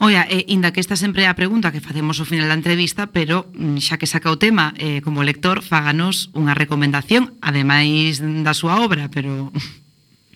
[0.00, 3.12] Oia, e, inda que esta sempre é a pregunta que facemos ao final da entrevista,
[3.12, 8.56] pero mm, xa que saca o tema, eh, como lector, fáganos unha recomendación, ademais da
[8.56, 9.52] súa obra, pero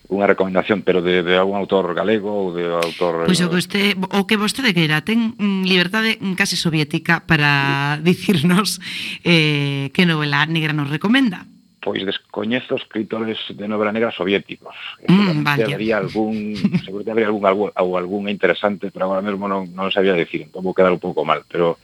[0.09, 3.29] unha recomendación, pero de, de algún autor galego ou de autor...
[3.29, 7.97] Pois o eh, que, usted, o que vostede queira, ten mm, liberdade case soviética para
[8.05, 8.81] dicirnos
[9.25, 11.45] eh, que novela negra nos recomenda
[11.81, 14.75] pois descoñezo escritores de novela negra soviéticos.
[15.07, 15.75] Mm, vale.
[15.75, 20.43] Habría algún, seguramente habría algún, ou algún interesante, pero agora mesmo non, non sabía decir,
[20.45, 21.79] entón vou quedar un pouco mal, pero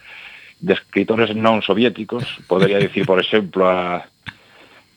[0.59, 4.07] de escritores non soviéticos, podería dicir, por exemplo, a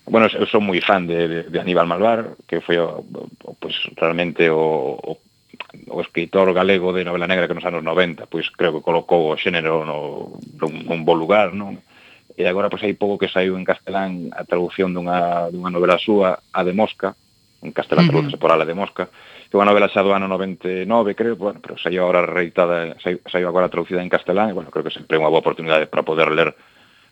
[0.08, 3.76] Bueno, eu son moi fan de, de, de Aníbal Malvar, que foi o, o, pues,
[3.92, 5.20] realmente o, o,
[5.92, 9.36] o escritor galego de novela negra que nos anos 90, pois creo que colocou o
[9.36, 11.76] xénero no, nun, nun bo lugar, non?
[12.38, 16.38] e agora pois hai pouco que saiu en castelán a traducción dunha, dunha novela súa,
[16.54, 17.18] A de Mosca,
[17.66, 18.14] en castelán uh -huh.
[18.14, 19.10] tradúcese por Ala de Mosca,
[19.50, 23.18] que é unha novela xa do ano 99, creo, bueno, pero saiu agora reitada, saiu,
[23.26, 26.06] saiu agora traducida en castelán, e bueno, creo que sempre é unha boa oportunidade para
[26.06, 26.54] poder ler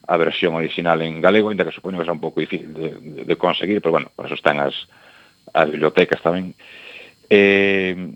[0.06, 3.20] a versión original en galego, ainda que supoño que será un pouco difícil de, de,
[3.26, 4.78] de conseguir, pero bueno, por eso están as,
[5.50, 6.54] as bibliotecas tamén.
[7.26, 8.14] Eh,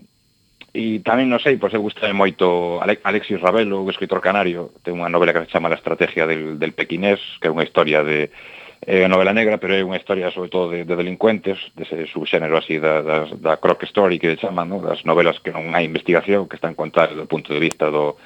[0.71, 5.11] E tamén, non sei, pois eu gustame moito Alexis Ravelo, o escritor canario, ten unha
[5.11, 8.31] novela que se chama La estrategia del, del pequinés, que é unha historia de
[8.81, 12.57] é eh, novela negra, pero é unha historia sobre todo de, de delincuentes, dese subxénero
[12.57, 14.81] así da, da, da croc story que chaman, no?
[14.81, 18.17] das novelas que non hai investigación, que están contadas do punto de vista do,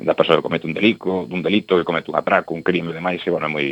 [0.00, 2.98] da persoa que comete un delico, dun delito, que comete un atraco, un crime e
[2.98, 3.66] demais, e bueno, é moi,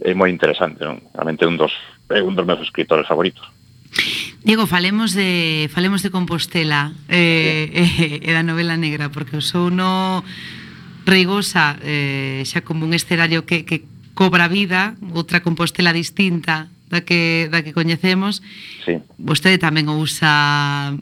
[0.00, 1.02] é moi interesante, non?
[1.12, 1.76] realmente un dos,
[2.08, 3.44] é un dos meus escritores favoritos.
[4.44, 7.72] Diego, falemos de falemos de Compostela eh,
[8.20, 10.20] eh, e da novela negra porque o sou no
[11.08, 17.48] reigosa eh, xa como un escenario que, que cobra vida, outra Compostela distinta da que
[17.48, 18.44] da que coñecemos.
[18.84, 19.00] Sí.
[19.16, 20.92] Vostede tamén o usa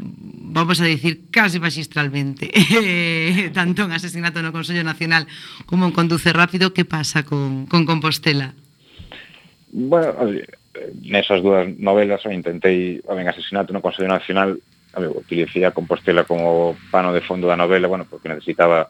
[0.55, 5.27] vamos a dicir case magistralmente eh, tanto en asesinato no Consello Nacional
[5.67, 8.55] como en Conduce Rápido que pasa con, con Compostela
[9.73, 10.13] Bueno,
[11.05, 14.57] nesas dúas novelas intentei, a ben, asesinato no Consello Nacional,
[14.93, 18.89] a ver, utilicei a Compostela como pano de fondo da novela, bueno, porque necesitaba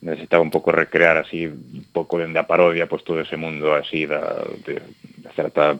[0.00, 4.06] necesitaba un pouco recrear así un pouco dende a parodia pois todo ese mundo así
[4.06, 5.74] da, de, de certa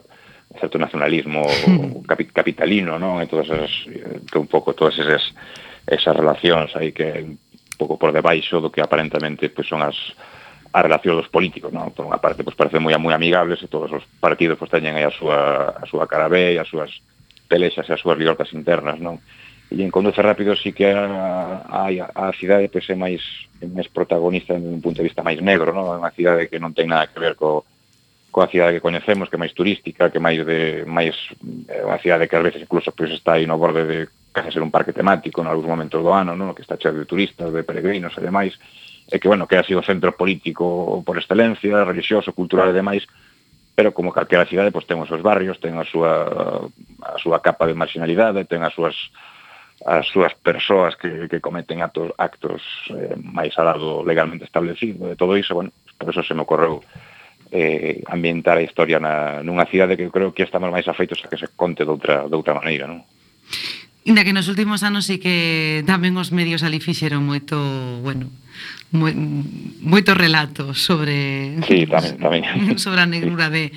[0.59, 1.45] certo nacionalismo
[2.09, 3.21] capi, capitalino, non?
[3.23, 3.71] E todas esas,
[4.27, 5.23] que un pouco todas esas
[5.87, 7.39] esas relacións aí que un
[7.79, 9.95] pouco por debaixo do que aparentemente pois pues, son as
[10.71, 11.89] a relación dos políticos, non?
[11.89, 15.05] Por unha parte, pois parece moi moi amigables e todos os partidos pois teñen aí
[15.05, 17.01] a súa a súa cara B e as súas
[17.49, 19.17] pelexas e as súas liortas internas, non?
[19.69, 23.21] E en Conduce Rápido sí que a, a, a cidade pois é máis
[23.61, 25.89] é máis protagonista en un punto de vista máis negro, non?
[25.89, 27.65] É unha cidade que non ten nada que ver co
[28.29, 31.17] coa cidade que coñecemos, que é máis turística, que máis de máis
[31.65, 33.99] é unha cidade que ás veces incluso pois está aí no borde de
[34.29, 36.53] case ser un parque temático en algúns momentos do ano, non?
[36.53, 38.53] Que está cheo de turistas, de peregrinos e demais
[39.09, 43.09] e que, bueno, que ha sido centro político por excelencia, religioso, cultural e demais,
[43.73, 46.69] pero como calquera cidade pois ten os seus barrios, ten a súa
[47.01, 48.93] a súa capa de marginalidade, ten as súas
[49.87, 55.15] as súas persoas que, que cometen actos, actos eh, máis alá do legalmente establecido, de
[55.15, 56.83] todo iso, bueno, pois por eso se me ocorreu
[57.51, 61.31] eh, ambientar a historia na, nunha cidade que eu creo que estamos máis afeitos a
[61.31, 63.07] que se conte de outra, de outra maneira, non?
[64.03, 67.55] Inda que nos últimos anos sí que tamén os medios ali fixeron moito,
[68.03, 68.27] bueno,
[68.91, 72.43] moitos relatos sobre sí, tamén, tamén.
[72.83, 73.69] sobre a negrura de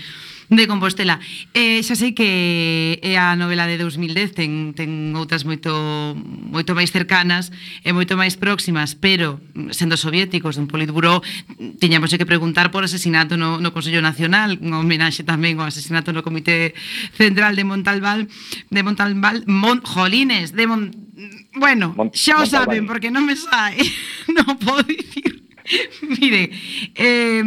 [0.56, 1.16] de Compostela.
[1.56, 5.72] Eh, xa sei que é a novela de 2010 ten, ten outras moito
[6.16, 7.48] moito máis cercanas
[7.80, 11.24] e moito máis próximas, pero mm, sendo soviéticos dun politburó,
[11.80, 16.20] tiñamos que preguntar por asesinato no, no Consello Nacional, un homenaxe tamén ao asesinato no
[16.20, 16.76] Comité
[17.16, 18.28] Central de Montalbán,
[18.68, 20.92] de Montalbán, Mon, Jolines, de Mon,
[21.56, 23.80] bueno, xa o saben porque non me sai,
[24.36, 25.40] non podo dicir.
[26.20, 26.50] Mire,
[26.92, 27.40] eh,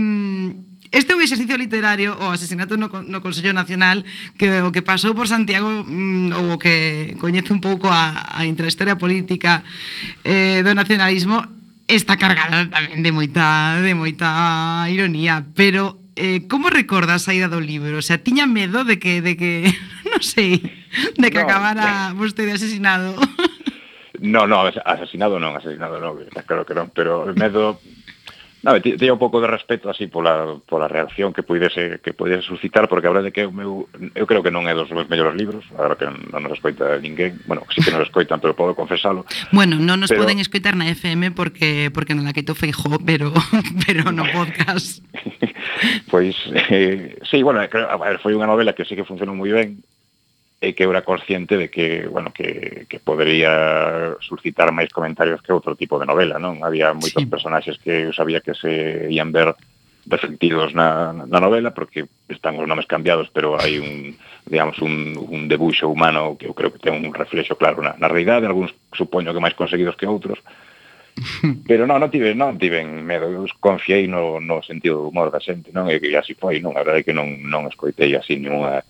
[0.96, 4.08] Este é un exercicio literario o asesinato no, no Consello Nacional
[4.40, 8.48] que o que pasou por Santiago mm, ou o que coñece un pouco a, a
[8.48, 9.68] intrahistoria política
[10.24, 11.44] eh, do nacionalismo
[11.92, 17.60] está cargada tamén de moita de moita ironía, pero eh, como recordas a ida do
[17.60, 18.00] libro?
[18.00, 19.68] O sea, tiña medo de que de que
[20.08, 20.64] non sei,
[21.20, 22.16] de que no, acabara eh.
[22.16, 23.20] vostede asesinado.
[24.24, 27.84] No, no, asesinado non, asesinado non, está claro que non, pero medo
[28.66, 32.90] Non, te, un pouco de respeto así pola, pola reacción que puidese, que puidese suscitar,
[32.90, 33.86] porque a verdade que eu, meu,
[34.18, 37.38] eu creo que non é dos meus mellores libros, agora que non nos escoita ninguén,
[37.46, 39.22] bueno, sí que nos escoitan, pero podo confesalo.
[39.54, 40.26] Bueno, non nos pero...
[40.26, 43.30] poden escoitar na FM porque porque non la quito feijó, pero
[43.86, 45.06] pero no podcast.
[46.10, 49.38] pois, pues, eh, sí, bueno, creo, a ver, foi unha novela que sí que funcionou
[49.38, 49.86] moi ben,
[50.62, 55.54] e que eu era consciente de que, bueno, que, que podería suscitar máis comentarios que
[55.54, 56.64] outro tipo de novela, non?
[56.64, 57.30] Había moitos sí.
[57.30, 59.54] personaxes que eu sabía que se ian ver
[60.06, 64.14] reflectidos na, na novela porque están os nomes cambiados pero hai un
[64.46, 68.06] digamos un, un debuxo humano que eu creo que ten un reflexo claro na, na
[68.06, 70.38] realidade algúns supoño que máis conseguidos que outros
[71.70, 75.42] pero non, non tive, non tiven medo eu confiei no, no sentido do humor da
[75.42, 75.90] xente non?
[75.90, 76.78] e que así foi, non?
[76.78, 78.86] a verdade é que non, non escoitei así ninguna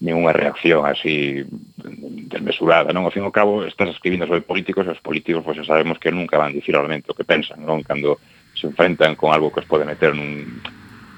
[0.00, 1.42] ninguna reacción así
[1.76, 3.02] desmesurada, non?
[3.02, 6.14] Ao fin e ao cabo, estás escribindo sobre políticos e os políticos, pois, sabemos que
[6.14, 7.82] nunca van dicir realmente o que pensan, non?
[7.82, 8.22] Cando
[8.54, 10.62] se enfrentan con algo que os pode meter nun,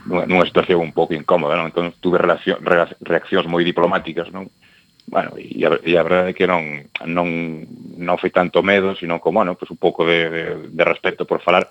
[0.09, 1.69] nunha, nunha situación un pouco incómoda, non?
[1.69, 2.61] Entón, tuve relación,
[3.05, 4.49] reaccións moi diplomáticas, non?
[5.11, 7.29] Bueno, e a, e a verdade é que non, non,
[8.01, 11.45] non foi tanto medo, sino como, bueno, pues un pouco de, de, de respeto por
[11.45, 11.69] falar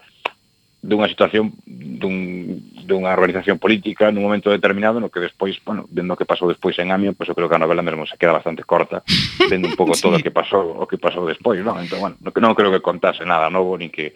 [0.82, 6.20] dunha situación dun, dunha organización política nun momento determinado no que despois, bueno, vendo o
[6.20, 8.64] que pasou despois en Amiens, pois eu creo que a novela mesmo se queda bastante
[8.64, 9.04] corta,
[9.52, 10.02] vendo un pouco sí.
[10.08, 11.76] todo o que pasou, o que pasou despois, non?
[11.84, 14.16] Entón, bueno, no que non creo que contase nada novo nin que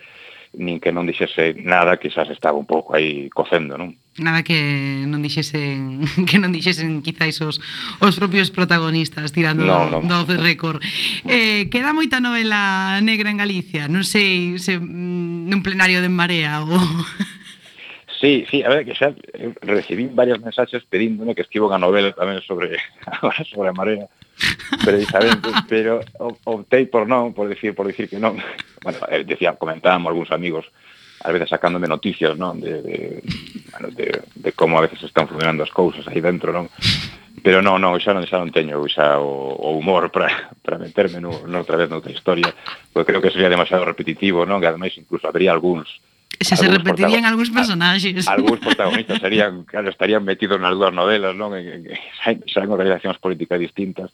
[0.55, 3.91] nin que non dixese nada que xa se estaba un pouco aí cocendo, non?
[4.21, 7.57] Nada que non dixesen que non dixesen quizáis os,
[7.97, 10.05] os propios protagonistas tirando no, no.
[10.05, 10.77] do off record.
[11.25, 16.61] Eh, queda moita novela negra en Galicia, non sei se mm, nun plenario de Marea
[16.61, 16.77] ou
[18.23, 19.11] Sí, sí, a ver, que xa
[19.67, 22.79] recibí varios mensaxes pedíndome que escribo unha novela tamén sobre
[23.51, 24.07] sobre a marea
[24.79, 25.99] precisamente, pero
[26.47, 28.39] optei por non, por decir, por decir que non.
[28.79, 30.69] Bueno, eh, decía, comentábamos algúns amigos
[31.23, 32.59] a veces sacándome noticias, non?
[32.59, 33.23] De, de,
[33.71, 36.67] bueno, de, de como a veces están funcionando as cousas aí dentro, non?
[37.43, 41.23] Pero non, non, xa non, xa non teño xa o, o humor para para meterme
[41.23, 42.51] no, no outra vez noutra historia,
[42.91, 44.59] porque creo que sería demasiado repetitivo, non?
[44.59, 45.87] Que ademais incluso habría algúns
[46.41, 48.27] Xa se repetirían algúns personaxes.
[48.27, 51.53] Algúns protagonistas serían, claro, estarían metidos nas dúas novelas, non?
[51.53, 54.09] En, en, en, xa en organizacións políticas distintas.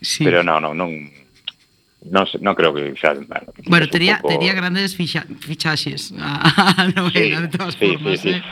[0.00, 0.24] Sí.
[0.24, 0.90] Pero non, non, non,
[2.06, 4.30] non, non creo que xa bueno, bueno tería, poco...
[4.30, 8.42] tería grandes ficha, fichaxes a, a novela sí, de todas sí, formas sí, eh?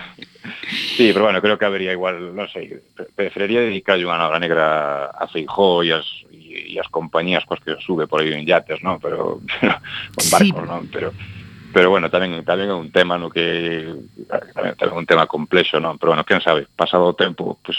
[0.96, 1.10] sí.
[1.12, 2.82] Pero bueno, creo que habería igual, non sei,
[3.14, 4.66] preferiría dedicarlle unha novela negra
[5.14, 8.98] a Feijó e as, e as compañías cos que sube por aí en yates, non?
[8.98, 9.38] Pero,
[10.14, 10.70] con barcos, sí.
[10.70, 10.82] non?
[10.90, 11.14] Pero,
[11.70, 13.94] pero bueno, tamén tamén é un tema no que
[14.54, 16.02] tamén, tamén un tema complexo, non?
[16.02, 17.78] Pero bueno, quen sabe, pasado o tempo, pois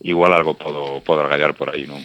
[0.00, 2.00] igual algo podo, podo argallar por aí, non?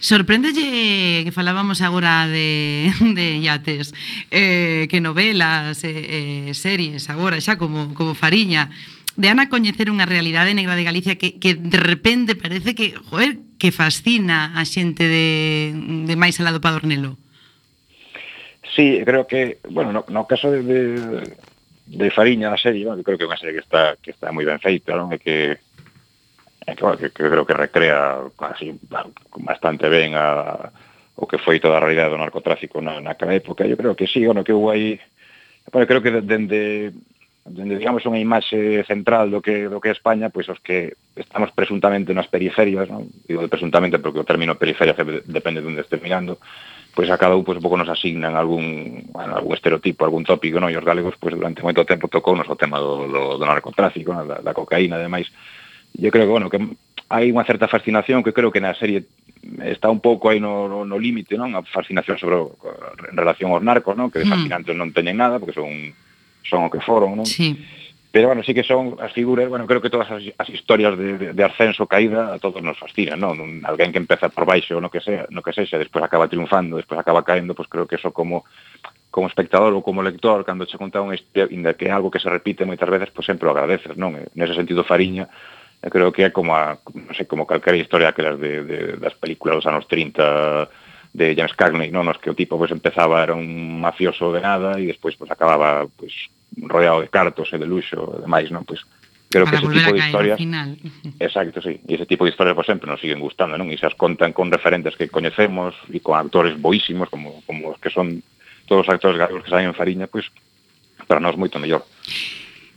[0.00, 3.92] Sorpréndelle que falábamos agora de, de yates,
[4.30, 8.72] eh, que novelas, eh, eh, series, agora xa como, como Fariña,
[9.20, 13.36] de Ana coñecer unha realidade negra de Galicia que, que de repente parece que, joder,
[13.60, 15.76] que fascina a xente de,
[16.08, 17.20] de máis alado do Padornelo.
[18.72, 21.36] Sí, creo que, bueno, no, no caso de, de,
[21.90, 24.48] de Fariña a serie, bueno, creo que é unha serie que está que está moi
[24.48, 25.12] ben feita, non?
[25.12, 25.60] E que
[26.66, 28.76] e que, que, que creo que recrea casi
[29.40, 30.68] bastante ben a,
[31.20, 33.64] o que foi toda a realidade do narcotráfico na, naquela época.
[33.68, 35.00] Eu creo que sí, bueno, que hubo aí...
[35.72, 36.92] Bueno, creo que dende,
[37.44, 41.52] dende digamos, unha imaxe central do que, do que é España, pois os que estamos
[41.52, 43.08] presuntamente nas periferias, non?
[43.28, 44.96] digo presuntamente porque o término periferia
[45.28, 46.40] depende de onde estés mirando,
[46.96, 50.56] pois a cada un pois, un pouco nos asignan algún, bueno, algún estereotipo, algún tópico,
[50.56, 50.72] non?
[50.72, 54.24] e os galegos pois, durante moito tempo tocou o tema do, do, do narcotráfico, non?
[54.24, 55.28] da, da cocaína, ademais,
[55.94, 56.58] yo creo que, bueno, que
[57.10, 59.02] hai unha certa fascinación que creo que na serie
[59.66, 61.58] está un pouco aí no, no, no límite, non?
[61.58, 62.54] A fascinación sobre o,
[63.10, 64.14] en relación aos narcos, non?
[64.14, 64.34] Que de hmm.
[64.36, 65.90] fascinantes non teñen nada, porque son
[66.46, 67.26] son o que foron, non?
[67.26, 67.58] Sí.
[68.10, 71.18] Pero, bueno, sí que son as figuras, bueno, creo que todas as, as historias de,
[71.18, 73.38] de, de ascenso, caída, a todos nos fascinan, non?
[73.42, 76.78] Un, alguén que empeza por baixo, no que sea, no que sexa, despois acaba triunfando,
[76.78, 78.46] despois acaba caendo, pois pues creo que eso como
[79.10, 82.22] como espectador ou como lector, cando che conta unha historia, inda que é algo que
[82.22, 84.14] se repite moitas veces, pois sempre o agradeces, non?
[84.38, 88.12] Nese sentido, Fariña, mm eu creo que é como a, non sei, como calquera historia
[88.12, 90.68] que de, de, das películas dos anos 30
[91.12, 92.04] de James Cagney, non?
[92.04, 95.88] Nos que o tipo pois empezaba era un mafioso de nada e despois pois acababa
[95.96, 96.28] pois
[96.60, 98.68] rodeado de cartos e de luxo e demais, non?
[98.68, 98.84] Pois
[99.32, 100.70] creo Para que ese tipo de historias final.
[101.18, 101.80] Exacto, sí.
[101.82, 103.72] E ese tipo de historias por sempre nos siguen gustando, non?
[103.72, 107.80] E se as contan con referentes que coñecemos e con actores boísimos como como os
[107.80, 108.20] que son
[108.68, 110.28] todos os actores galegos que saen en Fariña, pois
[111.08, 111.82] para nós moito mellor.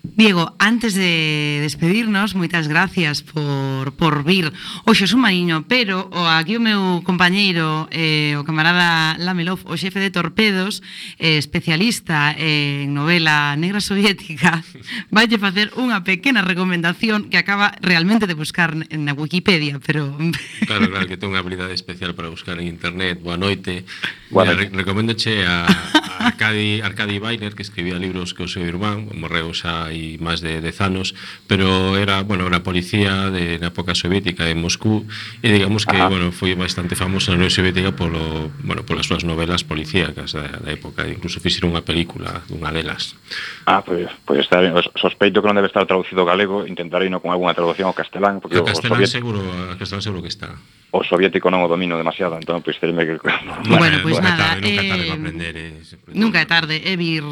[0.03, 4.51] Diego, antes de despedirnos, moitas gracias por, por vir
[4.83, 10.11] Oxe Mariño, pero o aquí o meu compañeiro, eh, o camarada Lamelov, o xefe de
[10.11, 10.83] Torpedos,
[11.23, 14.59] eh, especialista en novela negra soviética,
[15.15, 20.11] vai facer unha pequena recomendación que acaba realmente de buscar na Wikipedia, pero...
[20.67, 23.87] Claro, claro, que ten unha habilidade especial para buscar en internet, boa noite.
[24.27, 24.67] Boa eh, noite.
[24.67, 29.51] Eh, recomendoche a, a Arcadi, Arcadi Bailer, que escribía libros que o seu irmán, morreu
[29.51, 31.11] xa hai máis de 10 anos,
[31.45, 35.03] pero era, bueno, era policía de, na época soviética en Moscú,
[35.43, 36.07] e digamos que, Ajá.
[36.07, 40.71] bueno, foi bastante famoso na Unión Soviética polo, bueno, polas súas novelas policíacas da, da
[40.71, 43.19] época, incluso fixeron unha película dunha delas.
[43.67, 47.11] Ah, pois, pues, pois pues está ben, sospeito que non debe estar traducido galego, intentarei
[47.11, 50.31] no con algunha traducción ao castelán, porque o castelán, o seguro, o castelán seguro que
[50.31, 50.55] está.
[50.93, 53.17] O soviético non o domino demasiado, entón, pois, terme que...
[53.65, 55.73] Bueno, pois pues, nada, nunca é tarde para eh, aprender, eh,
[56.13, 57.23] Nunca é tarde, é vir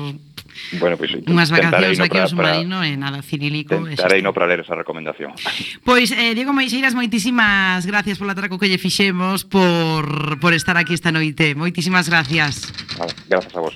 [0.74, 3.76] Bueno, pois pues, eh, unhas vacacións aquí ao submarino e nada cirílico.
[3.76, 5.36] Tentarei no para ler esa recomendación.
[5.88, 10.94] Pois eh, Diego Meixeiras, moitísimas gracias polo atraco que lle fixemos por, por estar aquí
[10.94, 11.56] esta noite.
[11.56, 12.72] Moitísimas gracias.
[13.00, 13.76] Vale, gracias a vos.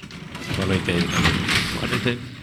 [0.56, 0.94] Boa noite.
[1.80, 2.35] Boa noite.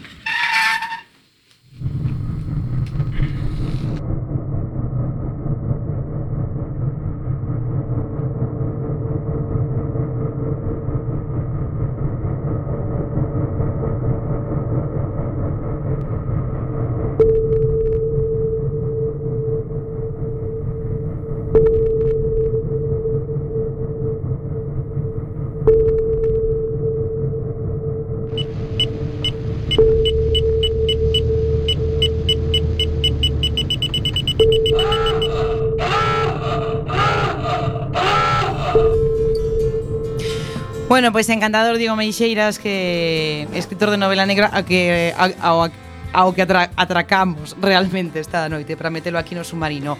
[40.93, 45.71] Bueno, pois pues, encantador Diego Meixeiras que escritor de novela negra a que a, a,
[46.13, 49.97] ao que atra atracamos realmente esta noite para metelo aquí no submarino.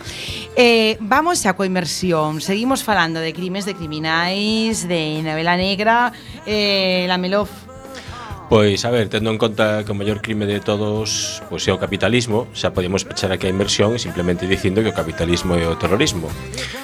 [0.54, 2.46] Eh, vamos xa coa inmersión.
[2.46, 6.14] Seguimos falando de crimes, de criminais, de novela negra,
[6.46, 7.73] eh, la Melof
[8.50, 11.80] Pois, a ver, tendo en conta que o maior crime de todos pois, é o
[11.82, 16.30] capitalismo, xa podemos pechar aquí a inversión simplemente dicindo que o capitalismo é o terrorismo.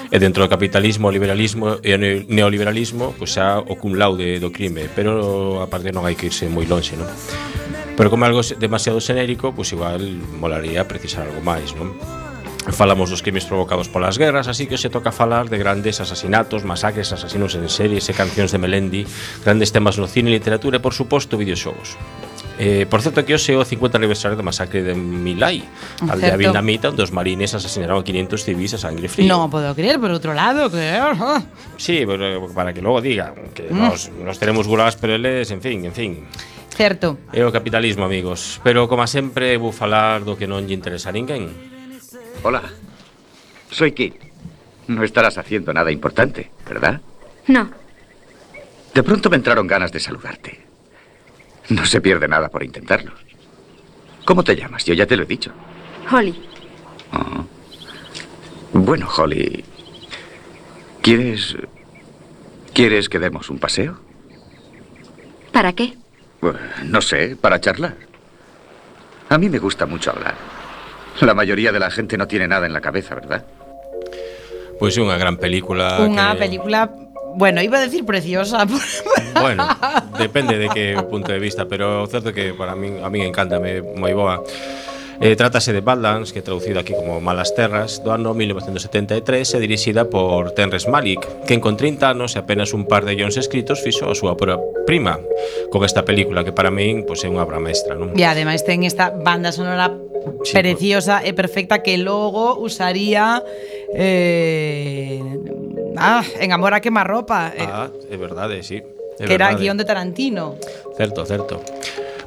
[0.09, 4.49] E dentro do capitalismo, o liberalismo e o neoliberalismo pois, xa o cum laude do
[4.49, 7.05] crime, pero aparte non hai que irse moi lonxe, non?
[7.99, 10.01] Pero como algo demasiado xenérico, pois igual
[10.39, 11.91] molaría precisar algo máis, non?
[12.67, 17.11] Falamos dos crimes provocados polas guerras, así que se toca falar de grandes asasinatos, masacres,
[17.11, 19.07] asasinos en series e cancións de Melendi,
[19.47, 21.95] grandes temas no cine, literatura e, por suposto, videoxogos.
[22.59, 25.63] Eh, por certo que hoxe é o 50 aniversario da masacre de Milai,
[26.03, 29.31] ah, a de vietnamita onde os marines asasinaron a 500 civis a sangre fría.
[29.31, 30.99] Non podo creer, por outro lado, que...
[31.79, 33.79] Sí, eh, para que logo digan que mm.
[33.79, 36.11] nos, nos tenemos gurás, pero eles, en fin, en fin.
[36.75, 37.15] Certo.
[37.31, 38.59] É o capitalismo, amigos.
[38.59, 41.78] Pero, como sempre, vou falar do que non lle interesa a ninguén
[42.43, 42.63] Hola,
[43.69, 44.15] soy Kit.
[44.87, 47.01] No estarás haciendo nada importante, ¿verdad?
[47.47, 47.69] No,
[48.93, 50.59] De pronto me entraron ganas de saludarte.
[51.69, 53.11] No se pierde nada por intentarlo.
[54.25, 54.83] ¿Cómo te llamas?
[54.85, 55.51] Yo ya te lo he dicho.
[56.11, 56.43] Holly.
[57.13, 57.45] Oh.
[58.73, 59.63] Bueno, Holly.
[61.01, 61.55] ¿Quieres.
[62.73, 63.99] ¿Quieres que demos un paseo?
[65.51, 65.95] ¿Para qué?
[66.85, 67.95] No sé, para charlar.
[69.29, 70.35] A mí me gusta mucho hablar.
[71.21, 73.43] La mayoría de la gente no tiene nada en la cabeza, ¿verdad?
[74.79, 76.47] Pois pues unha gran película Unha que...
[76.47, 76.87] película
[77.35, 78.63] Bueno, iba a decir preciosa
[79.43, 79.67] Bueno,
[80.17, 83.83] depende de que punto de vista Pero o certo que para min, a min encántame
[83.83, 84.39] moi boa
[85.21, 89.19] Eh, trátase de Badlands, que traducido aquí como Malas Terras, do ano 1973
[89.51, 93.35] e dirixida por Tenres Malik, que con 30 anos e apenas un par de guións
[93.35, 94.55] escritos fixo a súa pura
[94.87, 95.19] prima
[95.75, 97.99] con esta película que para min pois, é unha obra maestra.
[97.99, 98.15] Non?
[98.15, 99.91] E ademais ten esta banda sonora
[100.47, 101.27] sí, preciosa por...
[101.27, 103.43] e perfecta que logo usaría
[103.91, 105.19] eh,
[105.99, 107.51] ah, en Amor a quemarropa.
[107.59, 108.79] Ah, é verdade, sí.
[109.19, 109.51] É que verdade.
[109.51, 110.55] era guión de Tarantino.
[110.95, 111.59] Certo, certo.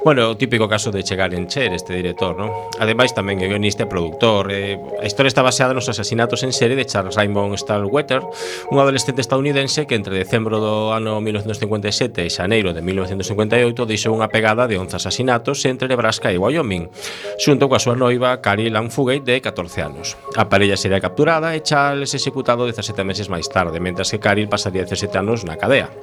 [0.05, 2.51] Bueno, o típico caso de chegar en Cher este director, non?
[2.83, 4.51] Ademais tamén é guionista e produtor.
[4.51, 8.19] Eh, a historia está baseada nos asasinatos en serie de Charles Raymond Stallwetter,
[8.75, 14.27] un adolescente estadounidense que entre decembro do ano 1957 e xaneiro de 1958 deixou unha
[14.27, 16.91] pegada de 11 asasinatos entre Nebraska e Wyoming,
[17.39, 20.19] xunto coa súa noiva Carrie Ann Fugate de 14 anos.
[20.35, 24.83] A parella sería capturada e Charles executado 17 meses máis tarde, mentras que Carrie pasaría
[24.83, 25.95] 17 anos na cadea.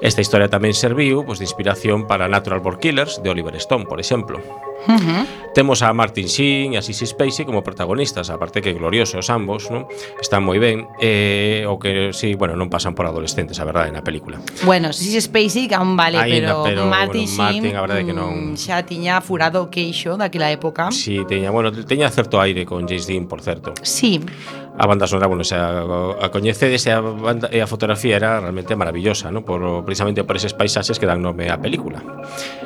[0.00, 4.00] Esta historia tamén serviu pois, de inspiración para Natural Born Killers de Oliver Stone, por
[4.00, 4.40] exemplo.
[4.86, 5.40] Uh -huh.
[5.52, 9.90] Temos a Martin Sheen e a Sissy Spacey como protagonistas, aparte que gloriosos ambos, non?
[10.22, 13.90] Están moi ben, eh, o que si, sí, bueno, non pasan por adolescentes, a verdade,
[13.90, 14.38] na película.
[14.62, 18.02] Bueno, Sissy Spacey que aún vale, Ainda, pero, pero Martin bueno, Sheen Martin, a verdade
[18.06, 20.94] que non mm, xa tiña furado o queixo daquela época.
[20.94, 23.74] Si, sí, teña, bueno, teña certo aire con James Dean, por certo.
[23.82, 24.22] Si.
[24.22, 24.58] Sí.
[24.80, 25.82] A banda sonora, bueno, xa
[26.16, 29.42] a coñecedes e a, banda, e a fotografía era realmente maravillosa, non?
[29.42, 32.00] Por, precisamente por eses paisaxes que dan nome á película.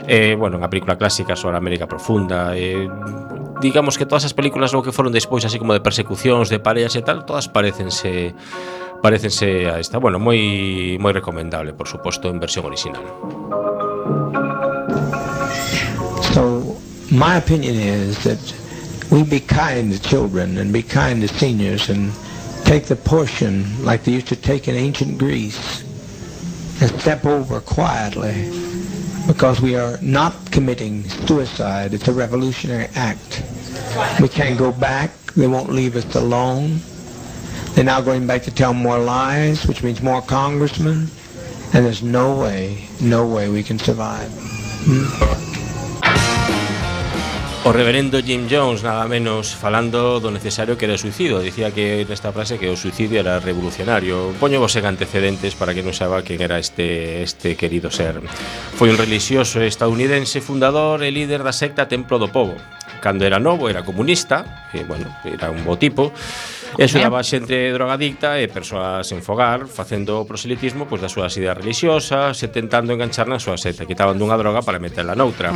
[0.04, 2.03] Eh, bueno, unha película clásica sobre a América profunda
[2.54, 2.88] eh,
[3.60, 6.92] digamos que todas as películas lo que foron despois así como de persecucións, de pareas
[6.96, 8.34] e tal, todas parecense
[9.00, 13.04] parecense a esta, bueno, moi moi recomendable, por suposto, en versión original.
[16.32, 16.76] So,
[17.12, 18.40] my opinion is that
[19.12, 22.12] we be kind to children and be kind to seniors and
[22.64, 25.84] take the portion like they used to take in ancient Greece
[26.80, 28.48] and step over quietly
[29.26, 31.94] because we are not committing suicide.
[31.94, 33.42] It's a revolutionary act.
[34.20, 35.10] We can't go back.
[35.36, 36.80] They won't leave us alone.
[37.74, 41.08] They're now going back to tell more lies, which means more congressmen.
[41.72, 44.30] And there's no way, no way we can survive.
[44.86, 45.63] Hmm?
[47.64, 51.40] O reverendo Jim Jones, nada menos, falando do necesario que era o suicidio.
[51.40, 54.36] Dicía que nesta frase que o suicidio era revolucionario.
[54.36, 58.20] Poño vos en antecedentes para que non saiba quen era este, este querido ser.
[58.76, 62.60] Foi un religioso estadounidense fundador e líder da secta Templo do Povo
[63.00, 66.10] Cando era novo era comunista que, bueno, era un bo tipo,
[66.74, 71.54] e axudaba xente drogadicta e persoas en fogar, facendo o proselitismo pois, das súas ideas
[71.54, 75.54] religiosas e tentando enganchar na súa secta, quitaban dunha droga para meterla noutra.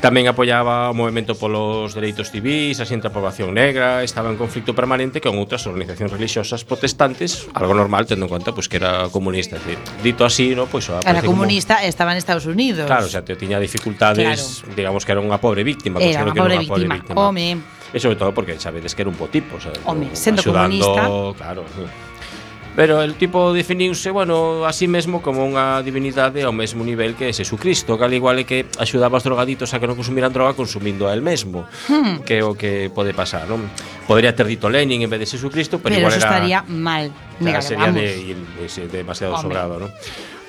[0.00, 4.72] Tamén apoiaba o movimento polos dereitos civis, a xente a poboación negra, estaba en conflicto
[4.72, 9.60] permanente con outras organizacións religiosas protestantes, algo normal tendo en conta pois, que era comunista,
[9.60, 11.92] decir, dito así, no, pois, era comunista, como...
[11.92, 12.88] estaba en Estados Unidos.
[12.88, 14.72] Claro, o sea, te tiña dificultades, claro.
[14.72, 16.72] digamos que era unha pobre víctima, era unha pobre, víctima.
[16.72, 17.20] pobre víctima.
[17.20, 17.77] Home.
[17.92, 21.40] E sobre todo porque sabedes que era un bo tipo, sea, Home, sendo axudando, comunista.
[21.40, 21.64] Claro.
[22.78, 27.98] Pero el tipo definiuse, bueno, así mesmo como unha divinidade ao mesmo nivel que Jesucristo,
[27.98, 31.16] que al igual é que axudaba os drogaditos a que non consumiran droga consumindo a
[31.16, 32.22] el mesmo, hmm.
[32.22, 33.66] que é o que pode pasar, non?
[34.06, 36.22] Podría ter dito Lenin en vez de Jesucristo, pero, pero igual era...
[36.22, 37.10] estaría mal,
[37.42, 38.38] claro, sería de, ir,
[38.94, 39.42] demasiado Home.
[39.42, 39.90] sobrado, non?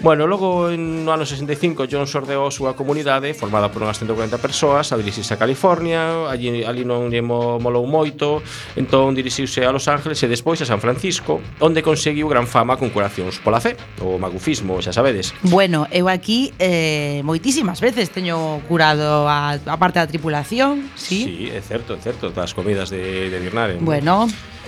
[0.01, 4.95] Bueno, logo no ano 65 John sordeou a súa comunidade formada por unhas 140 persoas
[4.95, 8.39] a dirixirse a California, allí, ali non lle molou moito,
[8.79, 12.95] entón dirixiuse a Los Ángeles e despois a San Francisco, onde conseguiu gran fama con
[12.95, 15.35] curacións pola fe, o magufismo, xa sabedes.
[15.43, 21.27] Bueno, eu aquí eh, moitísimas veces teño curado a, a parte da tripulación, sí?
[21.27, 23.83] Sí, é certo, é certo, das comidas de, de Birnaren.
[23.83, 24.58] Bueno, ¿no?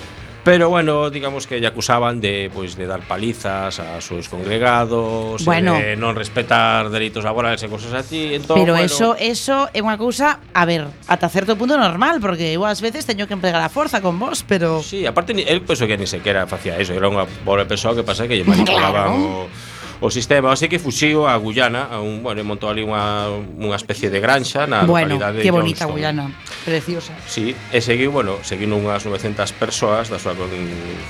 [0.43, 5.45] Pero bueno, digamos que lle acusaban de pois pues, de dar palizas a seus congregados,
[5.45, 9.85] bueno, de non respetar dereitos laborales e cosas así, entón, Pero bueno, eso eso é
[9.85, 13.61] unha cousa, a ver, ata certo punto normal, porque eu ás veces teño que empregar
[13.61, 17.05] a forza con vos, pero Sí, aparte el penso que ni sequera facía eso, era
[17.05, 19.45] unha pobre persoa que pasa que lle manipulaban claro.
[19.45, 19.70] o
[20.01, 20.51] o sistema.
[20.51, 23.29] Así que fuxío a Guyana, a un, bueno, montou ali unha,
[23.61, 25.93] unha especie de granxa na bueno, localidade de Bueno, que bonita Johnston.
[25.93, 26.23] Guyana,
[26.65, 27.13] preciosa.
[27.29, 30.49] Sí, e seguiu, bueno, seguiu unhas 900 persoas da súa con,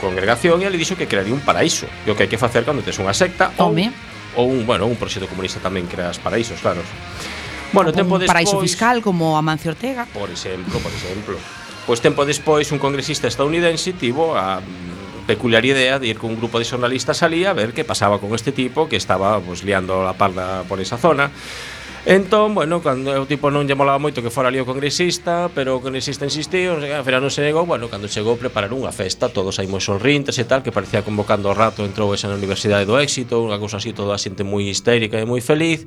[0.04, 1.88] congregación e ali dixo que crearía un paraíso.
[2.04, 3.96] E o que hai que facer cando tes unha secta Home.
[4.36, 6.84] ou, ou un, bueno, un proxecto comunista tamén creas paraísos, claro.
[7.72, 8.28] Bueno, tempo despois...
[8.28, 10.04] paraíso fiscal como Amancio Ortega.
[10.12, 11.39] Por exemplo, por exemplo.
[11.88, 14.60] Pois tempo despois un congresista estadounidense tivo a
[15.32, 18.36] peculiar idea de ir con un grupo de xornalistas ali a ver que pasaba con
[18.36, 21.32] este tipo que estaba pues, liando a parda por esa zona.
[22.03, 25.77] Entón, bueno, cando o tipo non lle molaba moito que fora ali o congresista, pero
[25.77, 28.82] o congresista insistiu, non sei que, ao final non se negou, bueno, cando chegou prepararon
[28.82, 32.25] unha festa, todos aí moi sonrintes e tal, que parecía convocando o rato, entrou esa
[32.25, 35.86] na Universidade do Éxito, unha cousa así, toda a xente moi histérica e moi feliz,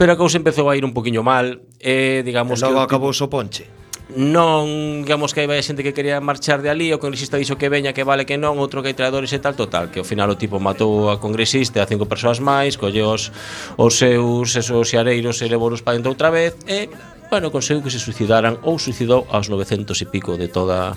[0.00, 2.56] pero a cousa empezou a ir un poquinho mal, e digamos...
[2.56, 3.81] E logo que, acabou o so ponche
[4.16, 7.72] non, digamos que hai vaia xente que quería marchar de ali, o congresista dixo que
[7.72, 10.28] veña, que vale que non, outro que hai traidores e tal, total, que ao final
[10.28, 13.32] o tipo matou a congresista e a cinco persoas máis, colleu os,
[13.76, 16.92] os seus esos xareiros e levoros para dentro outra vez e,
[17.32, 20.96] bueno, conseguiu que se suicidaran ou suicidou aos 900 e pico de toda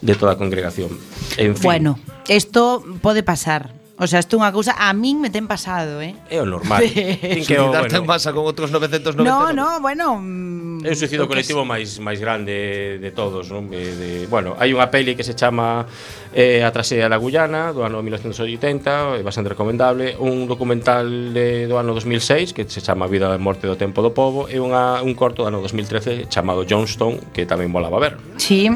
[0.00, 0.92] de toda a congregación.
[1.40, 1.64] En fin.
[1.64, 1.98] Bueno,
[2.28, 6.12] isto pode pasar O sea, isto é unha cousa a min me ten pasado, eh?
[6.28, 6.84] É o normal.
[6.84, 9.24] Tin que o, bueno, en masa con outros 999.
[9.24, 11.68] No, no, bueno, mm, é o suicidio colectivo sí.
[11.72, 13.72] máis máis grande de todos, non?
[13.72, 15.88] De, eh, de, bueno, hai unha peli que se chama
[16.36, 21.80] eh, A traxedia da Guyana do ano 1980, é bastante recomendable, un documental de, do
[21.80, 25.16] ano 2006 que se chama Vida e morte do tempo do povo e unha un
[25.16, 28.20] corto do ano 2013 chamado Johnstone que tamén volaba ver.
[28.36, 28.68] Sí.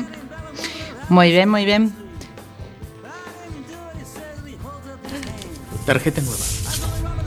[1.12, 2.09] Moi ben, moi ben.
[5.90, 6.44] Tarjeta nueva.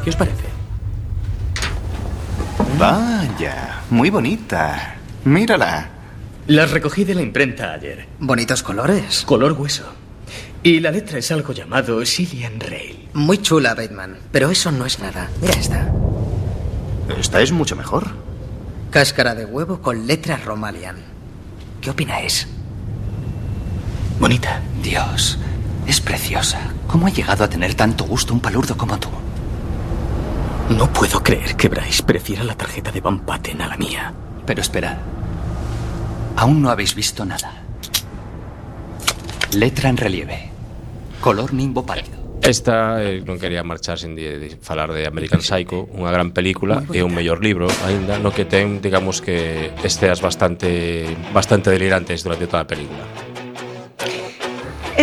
[0.06, 0.46] ¿Qué os parece?
[2.80, 4.96] Vaya, muy bonita.
[5.26, 5.90] Mírala.
[6.48, 8.08] Las recogí de la imprenta ayer.
[8.20, 9.24] Bonitos colores.
[9.26, 9.84] Color hueso.
[10.64, 13.10] Y la letra es algo llamado Cillian Rail.
[13.12, 14.20] Muy chula, Bateman.
[14.32, 15.30] Pero eso no es nada.
[15.42, 15.92] Mira esta.
[17.20, 18.12] Esta es mucho mejor.
[18.92, 21.04] Cáscara de huevo con letra Romalian.
[21.82, 22.48] ¿Qué opináis?
[24.22, 24.62] Bonita.
[24.82, 25.38] Dios,
[25.88, 26.60] es preciosa.
[26.88, 29.10] ¿Cómo ha llegado a tener tanto gusto un palurdo como tú?
[30.70, 34.14] No puedo creer que Bryce prefiera la tarjeta de Van Patten a la mía.
[34.46, 34.98] Pero espera.
[36.36, 37.64] Aún no habéis visto nada.
[39.54, 40.50] Letra en relieve.
[41.22, 42.24] Color nimbo pálido.
[42.44, 46.84] Esta eh, non quería marchar sin de, de falar de American Psycho, unha gran película
[46.92, 52.44] e un mellor libro aínda no que ten, digamos que esteas bastante bastante delirantes durante
[52.52, 53.00] toda a película.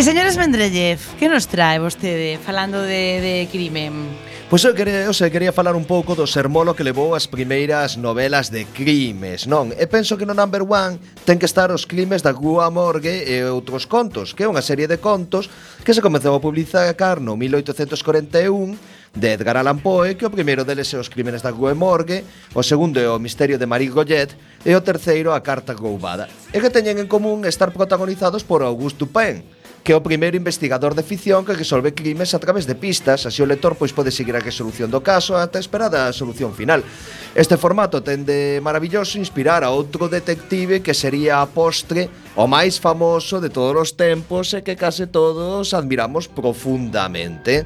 [0.01, 4.09] E señores Mendrellev, que nos trae vostede falando de, de crimen?
[4.49, 8.01] Pois eu quería, eu sei, quería falar un pouco do sermolo que levou as primeiras
[8.01, 9.69] novelas de crimes, non?
[9.69, 13.45] E penso que no number one ten que estar os crimes da Gua Morgue e
[13.45, 15.53] outros contos, que é unha serie de contos
[15.85, 20.89] que se comezou a publicar no 1841 de Edgar Allan Poe, que o primeiro deles
[20.93, 22.25] é Os crímenes da Rue Morgue,
[22.57, 24.33] o segundo é O misterio de Marie Goyet
[24.65, 26.25] e o terceiro A carta roubada.
[26.49, 29.43] E que teñen en común estar protagonizados por Auguste Dupin,
[29.83, 33.41] que é o primeiro investigador de ficción que resolve crimes a través de pistas, así
[33.41, 36.85] o lector pois pode seguir a resolución do caso ata esperar a solución final.
[37.33, 43.41] Este formato tende maravilloso inspirar a outro detective que sería a postre o máis famoso
[43.41, 47.65] de todos os tempos e que case todos admiramos profundamente.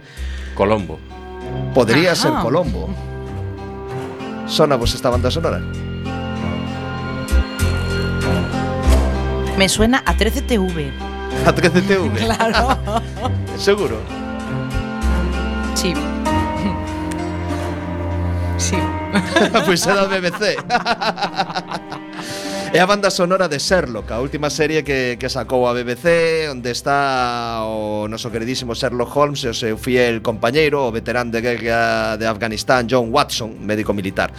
[0.55, 0.95] Colombo.
[1.75, 2.21] Podría Ajá.
[2.21, 2.87] ser Colombo.
[4.47, 5.59] Sona vos esta banda sonora.
[9.57, 11.14] Me suena a 13TV.
[11.45, 12.25] A 13TV.
[12.25, 12.77] Claro.
[13.57, 13.99] Seguro.
[15.75, 15.93] Sí.
[18.57, 18.77] Sí.
[19.65, 20.55] pois era o BBC.
[22.75, 26.75] É a banda sonora de Sherlock, a última serie que, que sacou a BBC Onde
[26.75, 32.19] está o noso queridísimo Sherlock Holmes E o seu fiel compañeiro, o veterán de guerra
[32.19, 34.35] de Afganistán, John Watson, médico militar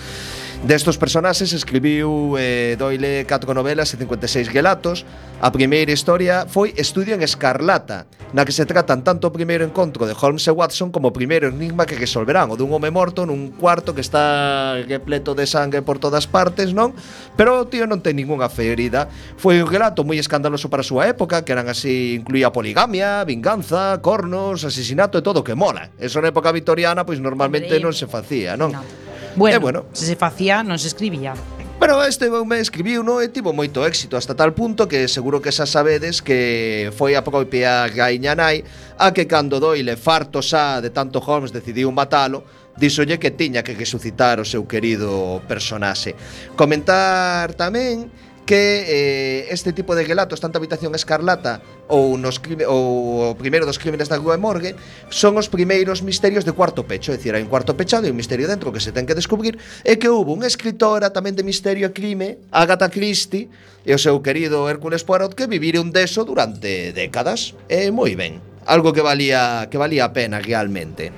[0.65, 5.05] Destos personaxes escribiu eh, Doyle 4 novelas e 56 relatos.
[5.39, 10.09] A primeira historia foi Estudio en Escarlata, na que se tratan tanto o primeiro encontro
[10.09, 13.53] de Holmes e Watson como o primeiro enigma que resolverán, o dun home morto nun
[13.55, 16.97] cuarto que está repleto de sangue por todas partes, non?
[17.37, 19.13] Pero o tío non ten ningunha ferida.
[19.39, 24.01] Foi un relato moi escandaloso para a súa época, que eran así, incluía poligamia, vinganza,
[24.03, 25.95] cornos, asesinato e todo que mola.
[26.01, 28.73] Eso na época vitoriana, pois normalmente non se facía, non?
[28.75, 29.06] non.
[29.37, 29.85] Bueno, eh, bueno.
[29.93, 31.37] se se facía, non se escribía.
[31.77, 35.53] Bueno, este me escribiu, no, e tivo moito éxito hasta tal punto que seguro que
[35.53, 38.65] xa sabedes que foi a propia gaiña nai
[38.97, 42.49] a que cando Doyle farto xa de tanto Holmes decidiu matalo,
[42.81, 46.17] díxolle que tiña que resucitar o seu querido personaxe.
[46.57, 48.09] Comentar tamén
[48.47, 52.39] que eh, este tipo de relatos, tanto Habitación Escarlata ou, nos,
[52.71, 54.79] ou o primeiro dos crímenes da Rúa Morgue,
[55.11, 58.17] son os primeiros misterios de cuarto pecho, é dicir, hai un cuarto pechado e un
[58.17, 61.91] misterio dentro que se ten que descubrir, e que houve unha escritora tamén de misterio
[61.91, 63.51] e crime, Agatha Christie,
[63.83, 67.59] e o seu querido Hércules Poirot, que vivire un deso durante décadas.
[67.67, 71.11] E moi ben, algo que valía, que valía a pena realmente.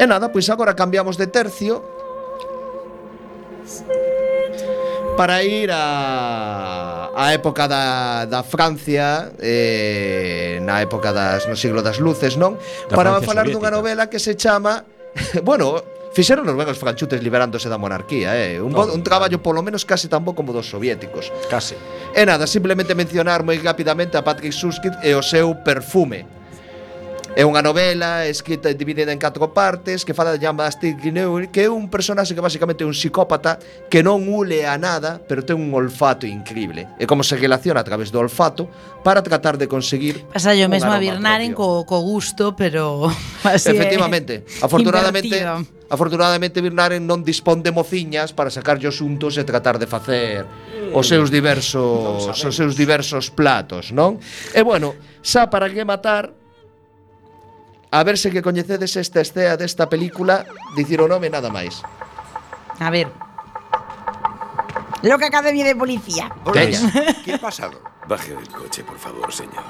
[0.00, 1.84] E nada, pois agora cambiamos de tercio.
[3.64, 4.03] Sí
[5.16, 12.02] para ir a, a época da, da Francia eh, na época das no siglo das
[12.02, 12.58] luces, non?
[12.90, 13.58] Da para Francia falar soviética.
[13.58, 14.82] dunha novela que se chama
[15.46, 15.78] bueno,
[16.10, 18.58] fixeron os ben os franchutes liberándose da monarquía, eh?
[18.58, 21.30] un, oh, un traballo polo menos case tan bo como dos soviéticos.
[21.46, 21.78] Case.
[22.14, 26.43] E nada, simplemente mencionar moi rapidamente a Patrick Suskind e o seu perfume
[27.34, 31.50] É unha novela escrita e dividida en catro partes que fala de Jan Bastille Guineul,
[31.50, 33.58] que é un personaxe que basicamente é un psicópata
[33.90, 36.86] que non ule a nada, pero ten un olfato increíble.
[36.94, 38.70] E como se relaciona a través do olfato
[39.02, 43.10] para tratar de conseguir Pasa yo mesmo a Birnaren co, co gusto, pero
[43.42, 44.46] así Efectivamente.
[44.62, 45.66] Afortunadamente, invertido.
[45.90, 50.46] Afortunadamente Birnaren non dispón de mociñas para sacar os untos e tratar de facer
[50.94, 54.22] os seus diversos os seus diversos platos, non?
[54.54, 56.43] E bueno, xa para que matar
[57.94, 60.42] A ver se que coñecedes esta escena desta película,
[60.74, 61.78] dicir o nome nada máis.
[62.82, 63.06] A ver.
[65.06, 66.26] Loca Academia de Policía.
[66.50, 66.82] Teña.
[67.22, 67.78] Que pasado?
[68.10, 69.62] Baje del coche, por favor, señor.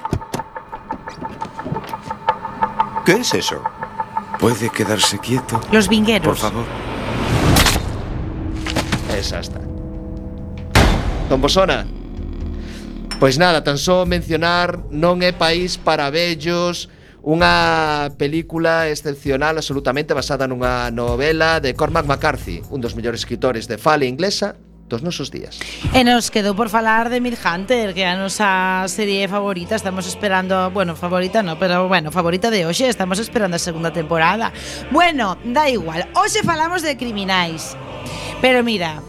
[3.04, 3.60] ¿Qué es eso?
[4.40, 5.60] ¿Puede quedarse quieto?
[5.68, 6.24] Los vingueros.
[6.24, 6.64] Por favor.
[9.12, 9.60] Esa está.
[11.28, 11.84] Bosona.
[13.20, 16.88] Pois nada, tan só mencionar non é país para vellos,
[17.24, 23.80] Unha película excepcional absolutamente basada nunha novela de Cormac McCarthy, un dos mellores escritores de
[23.80, 24.60] fala inglesa
[24.92, 25.56] dos nosos días.
[25.96, 30.04] E nos quedou por falar de Mil Hunter, que é a nosa serie favorita, estamos
[30.04, 34.52] esperando, bueno, favorita no, pero bueno, favorita de hoxe, estamos esperando a segunda temporada.
[34.92, 37.72] Bueno, da igual, hoxe falamos de criminais.
[38.44, 39.00] Pero mira,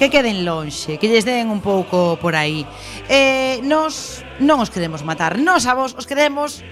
[0.00, 2.64] que queden lonxe, que lles den un pouco por aí.
[3.12, 6.64] Eh, nos non os queremos matar, nos a vos os queremos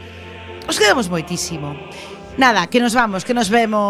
[0.68, 1.76] Os queremos moitísimo.
[2.38, 3.78] Nada, que nos vamos, que nos vemos.